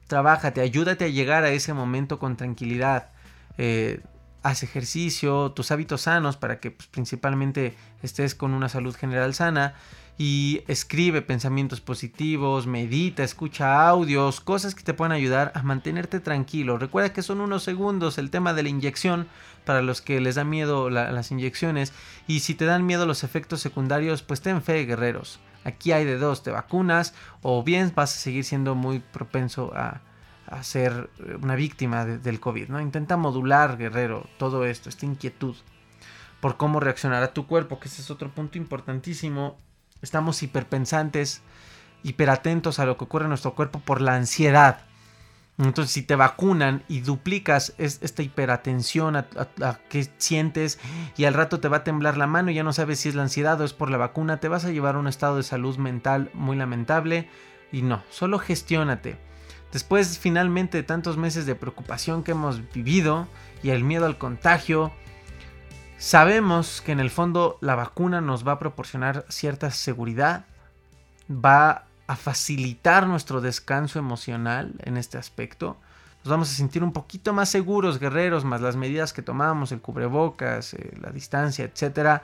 trabájate, 0.06 0.60
ayúdate 0.60 1.04
a 1.04 1.08
llegar 1.08 1.44
a 1.44 1.50
ese 1.50 1.74
momento 1.74 2.18
con 2.18 2.36
tranquilidad. 2.36 3.10
Eh, 3.58 4.00
haz 4.42 4.62
ejercicio, 4.62 5.52
tus 5.52 5.70
hábitos 5.70 6.02
sanos 6.02 6.36
para 6.36 6.60
que 6.60 6.70
pues, 6.70 6.88
principalmente 6.88 7.74
estés 8.02 8.34
con 8.34 8.54
una 8.54 8.68
salud 8.68 8.94
general 8.94 9.34
sana 9.34 9.74
y 10.16 10.62
escribe 10.66 11.22
pensamientos 11.22 11.80
positivos, 11.80 12.66
medita, 12.66 13.22
escucha 13.22 13.88
audios, 13.88 14.40
cosas 14.40 14.74
que 14.74 14.82
te 14.82 14.92
puedan 14.92 15.12
ayudar 15.12 15.52
a 15.54 15.62
mantenerte 15.62 16.18
tranquilo. 16.18 16.76
Recuerda 16.76 17.12
que 17.12 17.22
son 17.22 17.40
unos 17.40 17.62
segundos 17.62 18.18
el 18.18 18.30
tema 18.30 18.52
de 18.52 18.64
la 18.64 18.68
inyección 18.68 19.28
para 19.64 19.80
los 19.80 20.02
que 20.02 20.20
les 20.20 20.34
da 20.34 20.42
miedo 20.42 20.90
las 20.90 21.30
inyecciones 21.30 21.92
y 22.26 22.40
si 22.40 22.54
te 22.54 22.64
dan 22.64 22.84
miedo 22.84 23.06
los 23.06 23.22
efectos 23.22 23.60
secundarios, 23.60 24.22
pues 24.22 24.40
ten 24.40 24.60
fe, 24.60 24.84
guerreros. 24.86 25.38
Aquí 25.64 25.92
hay 25.92 26.04
de 26.04 26.18
dos, 26.18 26.42
te 26.42 26.50
vacunas 26.50 27.14
o 27.42 27.62
bien 27.62 27.92
vas 27.94 28.14
a 28.14 28.18
seguir 28.18 28.44
siendo 28.44 28.74
muy 28.74 28.98
propenso 28.98 29.72
a, 29.74 30.00
a 30.50 30.62
ser 30.62 31.10
eh, 31.18 31.36
una 31.40 31.54
víctima 31.54 32.04
del 32.04 32.40
COVID, 32.40 32.68
¿no? 32.68 32.80
Intenta 32.80 33.16
modular, 33.16 33.76
guerrero, 33.76 34.26
todo 34.38 34.64
esto, 34.64 34.88
esta 34.88 35.06
inquietud 35.06 35.56
por 36.40 36.56
cómo 36.56 36.80
reaccionará 36.80 37.32
tu 37.32 37.46
cuerpo, 37.46 37.80
que 37.80 37.88
ese 37.88 38.02
es 38.02 38.10
otro 38.10 38.30
punto 38.30 38.58
importantísimo. 38.58 39.56
Estamos 40.02 40.42
hiperpensantes, 40.42 41.42
hiperatentos 42.02 42.78
a 42.78 42.86
lo 42.86 42.96
que 42.96 43.04
ocurre 43.04 43.24
en 43.24 43.30
nuestro 43.30 43.54
cuerpo 43.54 43.80
por 43.80 44.00
la 44.00 44.14
ansiedad. 44.14 44.84
Entonces, 45.58 45.92
si 45.92 46.02
te 46.02 46.14
vacunan 46.14 46.84
y 46.86 47.00
duplicas 47.00 47.74
esta 47.78 48.22
hiperatención 48.22 49.16
a, 49.16 49.26
a, 49.60 49.78
que 49.88 50.08
sientes 50.18 50.78
y 51.16 51.24
al 51.24 51.34
rato 51.34 51.58
te 51.58 51.66
va 51.66 51.78
a 51.78 51.84
temblar 51.84 52.16
la 52.16 52.28
mano 52.28 52.52
y 52.52 52.54
ya 52.54 52.62
no 52.62 52.72
sabes 52.72 53.00
si 53.00 53.08
es 53.08 53.16
la 53.16 53.22
ansiedad 53.22 53.60
o 53.60 53.64
es 53.64 53.72
por 53.72 53.90
la 53.90 53.96
vacuna, 53.96 54.38
te 54.38 54.46
vas 54.46 54.64
a 54.64 54.70
llevar 54.70 54.94
a 54.94 55.00
un 55.00 55.08
estado 55.08 55.36
de 55.36 55.42
salud 55.42 55.76
mental 55.76 56.30
muy 56.32 56.56
lamentable. 56.56 57.28
Y 57.72 57.82
no, 57.82 58.04
solo 58.08 58.38
gestiónate. 58.38 59.27
Después 59.72 60.18
finalmente 60.18 60.78
de 60.78 60.82
tantos 60.82 61.16
meses 61.16 61.44
de 61.46 61.54
preocupación 61.54 62.22
que 62.22 62.32
hemos 62.32 62.72
vivido 62.72 63.28
y 63.62 63.70
el 63.70 63.84
miedo 63.84 64.06
al 64.06 64.16
contagio, 64.16 64.92
sabemos 65.98 66.80
que 66.80 66.92
en 66.92 67.00
el 67.00 67.10
fondo 67.10 67.58
la 67.60 67.74
vacuna 67.74 68.20
nos 68.20 68.46
va 68.46 68.52
a 68.52 68.58
proporcionar 68.58 69.26
cierta 69.28 69.70
seguridad, 69.70 70.46
va 71.30 71.84
a 72.06 72.16
facilitar 72.16 73.06
nuestro 73.06 73.42
descanso 73.42 73.98
emocional 73.98 74.74
en 74.78 74.96
este 74.96 75.18
aspecto. 75.18 75.76
Nos 76.24 76.30
vamos 76.30 76.50
a 76.50 76.54
sentir 76.54 76.82
un 76.82 76.92
poquito 76.92 77.34
más 77.34 77.50
seguros, 77.50 77.98
guerreros, 77.98 78.44
más 78.44 78.62
las 78.62 78.76
medidas 78.76 79.12
que 79.12 79.22
tomamos, 79.22 79.70
el 79.72 79.80
cubrebocas, 79.80 80.74
eh, 80.74 80.96
la 81.00 81.10
distancia, 81.10 81.66
etcétera 81.66 82.22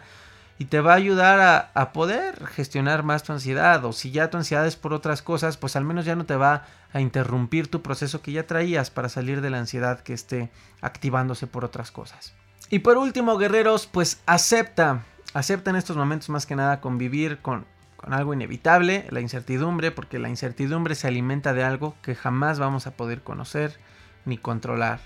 y 0.59 0.67
te 0.67 0.81
va 0.81 0.93
a 0.93 0.97
ayudar 0.97 1.71
a, 1.75 1.93
poder 1.93 2.47
gestionar 2.47 3.03
más 3.03 3.23
tu 3.23 3.33
ansiedad 3.33 3.85
o 3.85 3.93
si 3.93 4.11
ya 4.11 4.31
tu 4.31 4.37
ansiedad 4.37 4.67
es 4.67 4.77
por 4.77 4.93
otras 4.93 5.23
cosas, 5.23 5.57
pues 5.57 5.77
al 5.77 5.85
menos 5.85 6.05
ya 6.05 6.17
no 6.17 6.27
te 6.27 6.37
va 6.37 6.64
a 6.93 7.01
interrumpir 7.01 7.69
tu 7.69 7.83
proceso 7.83 8.23
que 8.23 8.33
ya 8.33 8.47
traías 8.47 8.90
para 8.90 9.09
salir 9.09 9.40
de 9.40 9.51
la 9.51 9.59
ansiedad 9.59 10.01
que 10.01 10.12
esté 10.12 10.51
activándose 10.81 11.47
por 11.47 11.64
otras 11.64 11.90
cosas. 11.90 12.35
Y 12.71 12.81
por 12.81 12.97
último, 12.97 13.37
guerreros, 13.37 13.87
pues 13.87 14.23
acepta, 14.27 15.05
acepta 15.35 15.71
en 15.71 15.77
estos 15.77 15.97
momentos 15.97 16.29
más 16.29 16.47
que 16.47 16.57
nada 16.57 16.81
convivir 16.81 17.38
con, 17.38 17.67
con 17.97 18.14
algo 18.14 18.33
inevitable, 18.33 19.07
la 19.11 19.21
incertidumbre, 19.21 19.90
porque 19.90 20.19
la 20.19 20.29
incertidumbre 20.29 20.95
se 20.95 21.09
alimenta 21.09 21.53
de 21.53 21.64
algo 21.64 21.97
que 22.01 22.14
jamás 22.14 22.59
vamos 22.59 22.87
a 22.87 22.93
poder 22.93 23.23
conocer 23.23 23.79
ni 24.25 24.38
controlar 24.38 25.01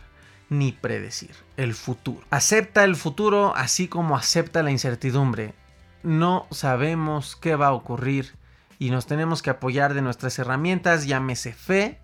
ni 0.50 0.72
predecir 0.72 1.34
el 1.56 1.74
futuro. 1.74 2.26
Acepta 2.30 2.84
el 2.84 2.96
futuro 2.96 3.54
así 3.54 3.88
como 3.88 4.16
acepta 4.16 4.62
la 4.62 4.70
incertidumbre. 4.70 5.54
No 6.02 6.46
sabemos 6.50 7.36
qué 7.36 7.56
va 7.56 7.68
a 7.68 7.72
ocurrir 7.72 8.34
y 8.78 8.90
nos 8.90 9.06
tenemos 9.06 9.42
que 9.42 9.50
apoyar 9.50 9.94
de 9.94 10.02
nuestras 10.02 10.38
herramientas, 10.38 11.06
llámese 11.06 11.52
fe, 11.52 12.00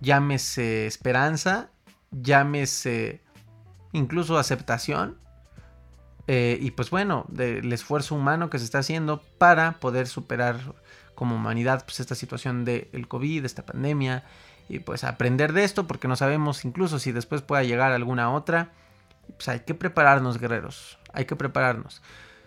llámese 0.00 0.86
esperanza, 0.86 1.70
llámese 2.10 3.20
incluso 3.92 4.38
aceptación. 4.38 5.18
Eh, 6.28 6.58
y 6.60 6.72
pues 6.72 6.90
bueno, 6.90 7.24
del 7.28 7.72
esfuerzo 7.72 8.14
humano 8.14 8.48
que 8.48 8.58
se 8.58 8.64
está 8.64 8.78
haciendo 8.78 9.22
para 9.38 9.72
poder 9.80 10.06
superar 10.06 10.60
como 11.14 11.36
humanidad 11.36 11.84
pues 11.84 12.00
esta 12.00 12.14
situación 12.14 12.64
del 12.64 13.06
COVID, 13.08 13.44
esta 13.44 13.64
pandemia 13.64 14.24
y 14.68 14.78
pues 14.78 15.04
aprender 15.04 15.52
de 15.52 15.64
esto 15.64 15.86
porque 15.86 16.08
no 16.08 16.16
sabemos 16.16 16.64
incluso 16.64 16.98
si 16.98 17.12
después 17.12 17.42
pueda 17.42 17.62
llegar 17.62 17.92
alguna 17.92 18.32
otra. 18.32 18.70
Pues 19.36 19.48
hay 19.48 19.60
que 19.60 19.74
prepararnos, 19.74 20.38
guerreros. 20.38 20.98
Hay 21.12 21.24
que 21.24 21.36
prepararnos. 21.36 22.02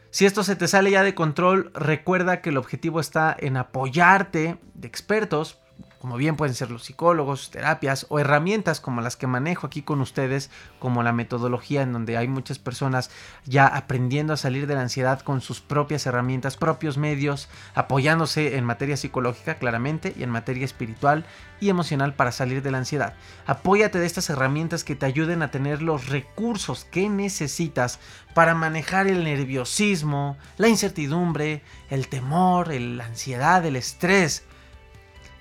Si 0.09 0.25
esto 0.25 0.43
se 0.43 0.55
te 0.55 0.67
sale 0.67 0.91
ya 0.91 1.03
de 1.03 1.13
control, 1.13 1.71
recuerda 1.73 2.41
que 2.41 2.49
el 2.49 2.57
objetivo 2.57 2.99
está 2.99 3.35
en 3.37 3.57
apoyarte 3.57 4.57
de 4.73 4.87
expertos 4.87 5.59
como 6.05 6.17
bien 6.17 6.35
pueden 6.35 6.53
ser 6.53 6.69
los 6.69 6.83
psicólogos, 6.83 7.49
terapias 7.49 8.05
o 8.09 8.19
herramientas 8.19 8.79
como 8.79 9.01
las 9.01 9.17
que 9.17 9.25
manejo 9.25 9.65
aquí 9.65 9.81
con 9.81 10.01
ustedes, 10.01 10.51
como 10.77 11.01
la 11.01 11.13
metodología 11.13 11.81
en 11.81 11.93
donde 11.93 12.15
hay 12.15 12.27
muchas 12.27 12.59
personas 12.59 13.09
ya 13.45 13.65
aprendiendo 13.65 14.31
a 14.31 14.37
salir 14.37 14.67
de 14.67 14.75
la 14.75 14.81
ansiedad 14.81 15.21
con 15.21 15.41
sus 15.41 15.61
propias 15.61 16.05
herramientas, 16.05 16.57
propios 16.57 16.99
medios, 16.99 17.49
apoyándose 17.73 18.55
en 18.55 18.65
materia 18.65 18.97
psicológica 18.97 19.55
claramente 19.55 20.13
y 20.15 20.21
en 20.21 20.29
materia 20.29 20.63
espiritual 20.63 21.25
y 21.59 21.69
emocional 21.69 22.13
para 22.13 22.31
salir 22.31 22.61
de 22.61 22.69
la 22.69 22.77
ansiedad. 22.77 23.15
Apóyate 23.47 23.97
de 23.97 24.05
estas 24.05 24.29
herramientas 24.29 24.83
que 24.83 24.95
te 24.95 25.07
ayuden 25.07 25.41
a 25.41 25.49
tener 25.49 25.81
los 25.81 26.09
recursos 26.09 26.85
que 26.85 27.09
necesitas 27.09 27.99
para 28.35 28.53
manejar 28.53 29.07
el 29.07 29.23
nerviosismo, 29.23 30.37
la 30.57 30.67
incertidumbre, 30.67 31.63
el 31.89 32.09
temor, 32.09 32.71
la 32.71 33.05
ansiedad, 33.05 33.65
el 33.65 33.75
estrés 33.75 34.43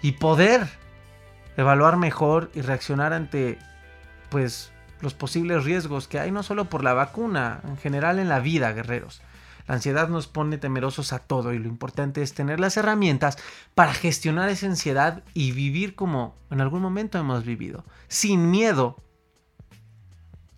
y 0.04 0.12
poder 0.12 0.68
evaluar 1.56 1.96
mejor 1.96 2.50
y 2.54 2.60
reaccionar 2.60 3.14
ante 3.14 3.58
pues 4.28 4.70
los 5.00 5.14
posibles 5.14 5.64
riesgos 5.64 6.08
que 6.08 6.18
hay 6.18 6.30
no 6.30 6.42
solo 6.42 6.66
por 6.66 6.84
la 6.84 6.92
vacuna, 6.92 7.62
en 7.66 7.78
general 7.78 8.18
en 8.18 8.28
la 8.28 8.38
vida, 8.38 8.70
guerreros. 8.72 9.22
La 9.66 9.76
ansiedad 9.76 10.10
nos 10.10 10.26
pone 10.26 10.58
temerosos 10.58 11.14
a 11.14 11.20
todo 11.20 11.54
y 11.54 11.58
lo 11.58 11.68
importante 11.68 12.20
es 12.20 12.34
tener 12.34 12.60
las 12.60 12.76
herramientas 12.76 13.38
para 13.74 13.94
gestionar 13.94 14.50
esa 14.50 14.66
ansiedad 14.66 15.22
y 15.32 15.52
vivir 15.52 15.94
como 15.94 16.36
en 16.50 16.60
algún 16.60 16.82
momento 16.82 17.16
hemos 17.16 17.46
vivido, 17.46 17.82
sin 18.06 18.50
miedo 18.50 19.02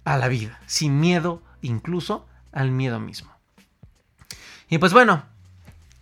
a 0.05 0.17
la 0.17 0.27
vida, 0.27 0.59
sin 0.67 0.99
miedo 0.99 1.41
incluso 1.63 2.27
al 2.51 2.73
miedo 2.73 2.99
mismo. 2.99 3.31
Y 4.69 4.79
pues 4.79 4.93
bueno, 4.93 5.23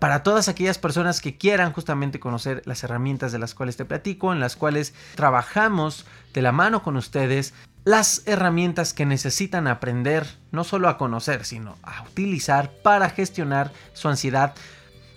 para 0.00 0.24
todas 0.24 0.48
aquellas 0.48 0.78
personas 0.78 1.20
que 1.20 1.38
quieran 1.38 1.72
justamente 1.72 2.18
conocer 2.18 2.60
las 2.64 2.82
herramientas 2.82 3.30
de 3.30 3.38
las 3.38 3.54
cuales 3.54 3.76
te 3.76 3.84
platico, 3.84 4.32
en 4.32 4.40
las 4.40 4.56
cuales 4.56 4.94
trabajamos 5.14 6.06
de 6.32 6.42
la 6.42 6.50
mano 6.50 6.82
con 6.82 6.96
ustedes, 6.96 7.54
las 7.84 8.26
herramientas 8.26 8.94
que 8.94 9.06
necesitan 9.06 9.68
aprender, 9.68 10.26
no 10.50 10.64
solo 10.64 10.88
a 10.88 10.98
conocer, 10.98 11.44
sino 11.44 11.76
a 11.84 12.02
utilizar 12.02 12.72
para 12.82 13.10
gestionar 13.10 13.70
su 13.92 14.08
ansiedad 14.08 14.56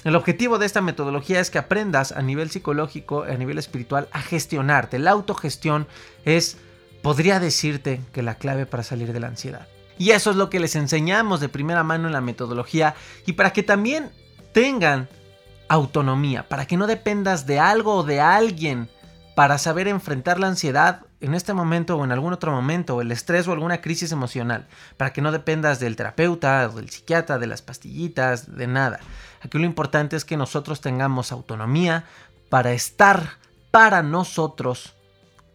el 0.03 0.15
objetivo 0.15 0.57
de 0.57 0.65
esta 0.65 0.81
metodología 0.81 1.39
es 1.39 1.49
que 1.49 1.57
aprendas 1.57 2.11
a 2.11 2.21
nivel 2.21 2.49
psicológico, 2.49 3.23
a 3.23 3.33
nivel 3.33 3.57
espiritual, 3.57 4.07
a 4.11 4.21
gestionarte. 4.21 4.99
La 4.99 5.11
autogestión 5.11 5.87
es, 6.23 6.57
podría 7.01 7.39
decirte, 7.39 8.01
que 8.13 8.21
la 8.21 8.35
clave 8.35 8.65
para 8.65 8.83
salir 8.83 9.11
de 9.11 9.19
la 9.19 9.27
ansiedad. 9.27 9.67
Y 9.97 10.11
eso 10.11 10.29
es 10.29 10.35
lo 10.35 10.49
que 10.49 10.59
les 10.59 10.75
enseñamos 10.75 11.39
de 11.39 11.49
primera 11.49 11.83
mano 11.83 12.07
en 12.07 12.13
la 12.13 12.21
metodología 12.21 12.95
y 13.25 13.33
para 13.33 13.51
que 13.51 13.63
también 13.63 14.11
tengan 14.53 15.09
autonomía, 15.67 16.47
para 16.47 16.65
que 16.67 16.77
no 16.77 16.87
dependas 16.87 17.47
de 17.47 17.59
algo 17.59 17.95
o 17.95 18.03
de 18.03 18.21
alguien 18.21 18.89
para 19.35 19.57
saber 19.57 19.87
enfrentar 19.87 20.39
la 20.39 20.47
ansiedad 20.47 21.01
en 21.19 21.33
este 21.33 21.53
momento 21.53 21.97
o 21.97 22.03
en 22.03 22.11
algún 22.11 22.33
otro 22.33 22.51
momento, 22.51 23.01
el 23.01 23.11
estrés 23.11 23.47
o 23.47 23.51
alguna 23.51 23.81
crisis 23.81 24.11
emocional, 24.11 24.67
para 24.97 25.13
que 25.13 25.21
no 25.21 25.31
dependas 25.31 25.79
del 25.79 25.95
terapeuta, 25.95 26.67
del 26.67 26.89
psiquiatra, 26.89 27.39
de 27.39 27.47
las 27.47 27.61
pastillitas, 27.61 28.55
de 28.55 28.67
nada. 28.67 28.99
Aquí 29.41 29.57
lo 29.57 29.65
importante 29.65 30.15
es 30.15 30.25
que 30.25 30.37
nosotros 30.37 30.81
tengamos 30.81 31.31
autonomía 31.31 32.05
para 32.49 32.71
estar 32.71 33.37
para 33.71 34.03
nosotros 34.03 34.93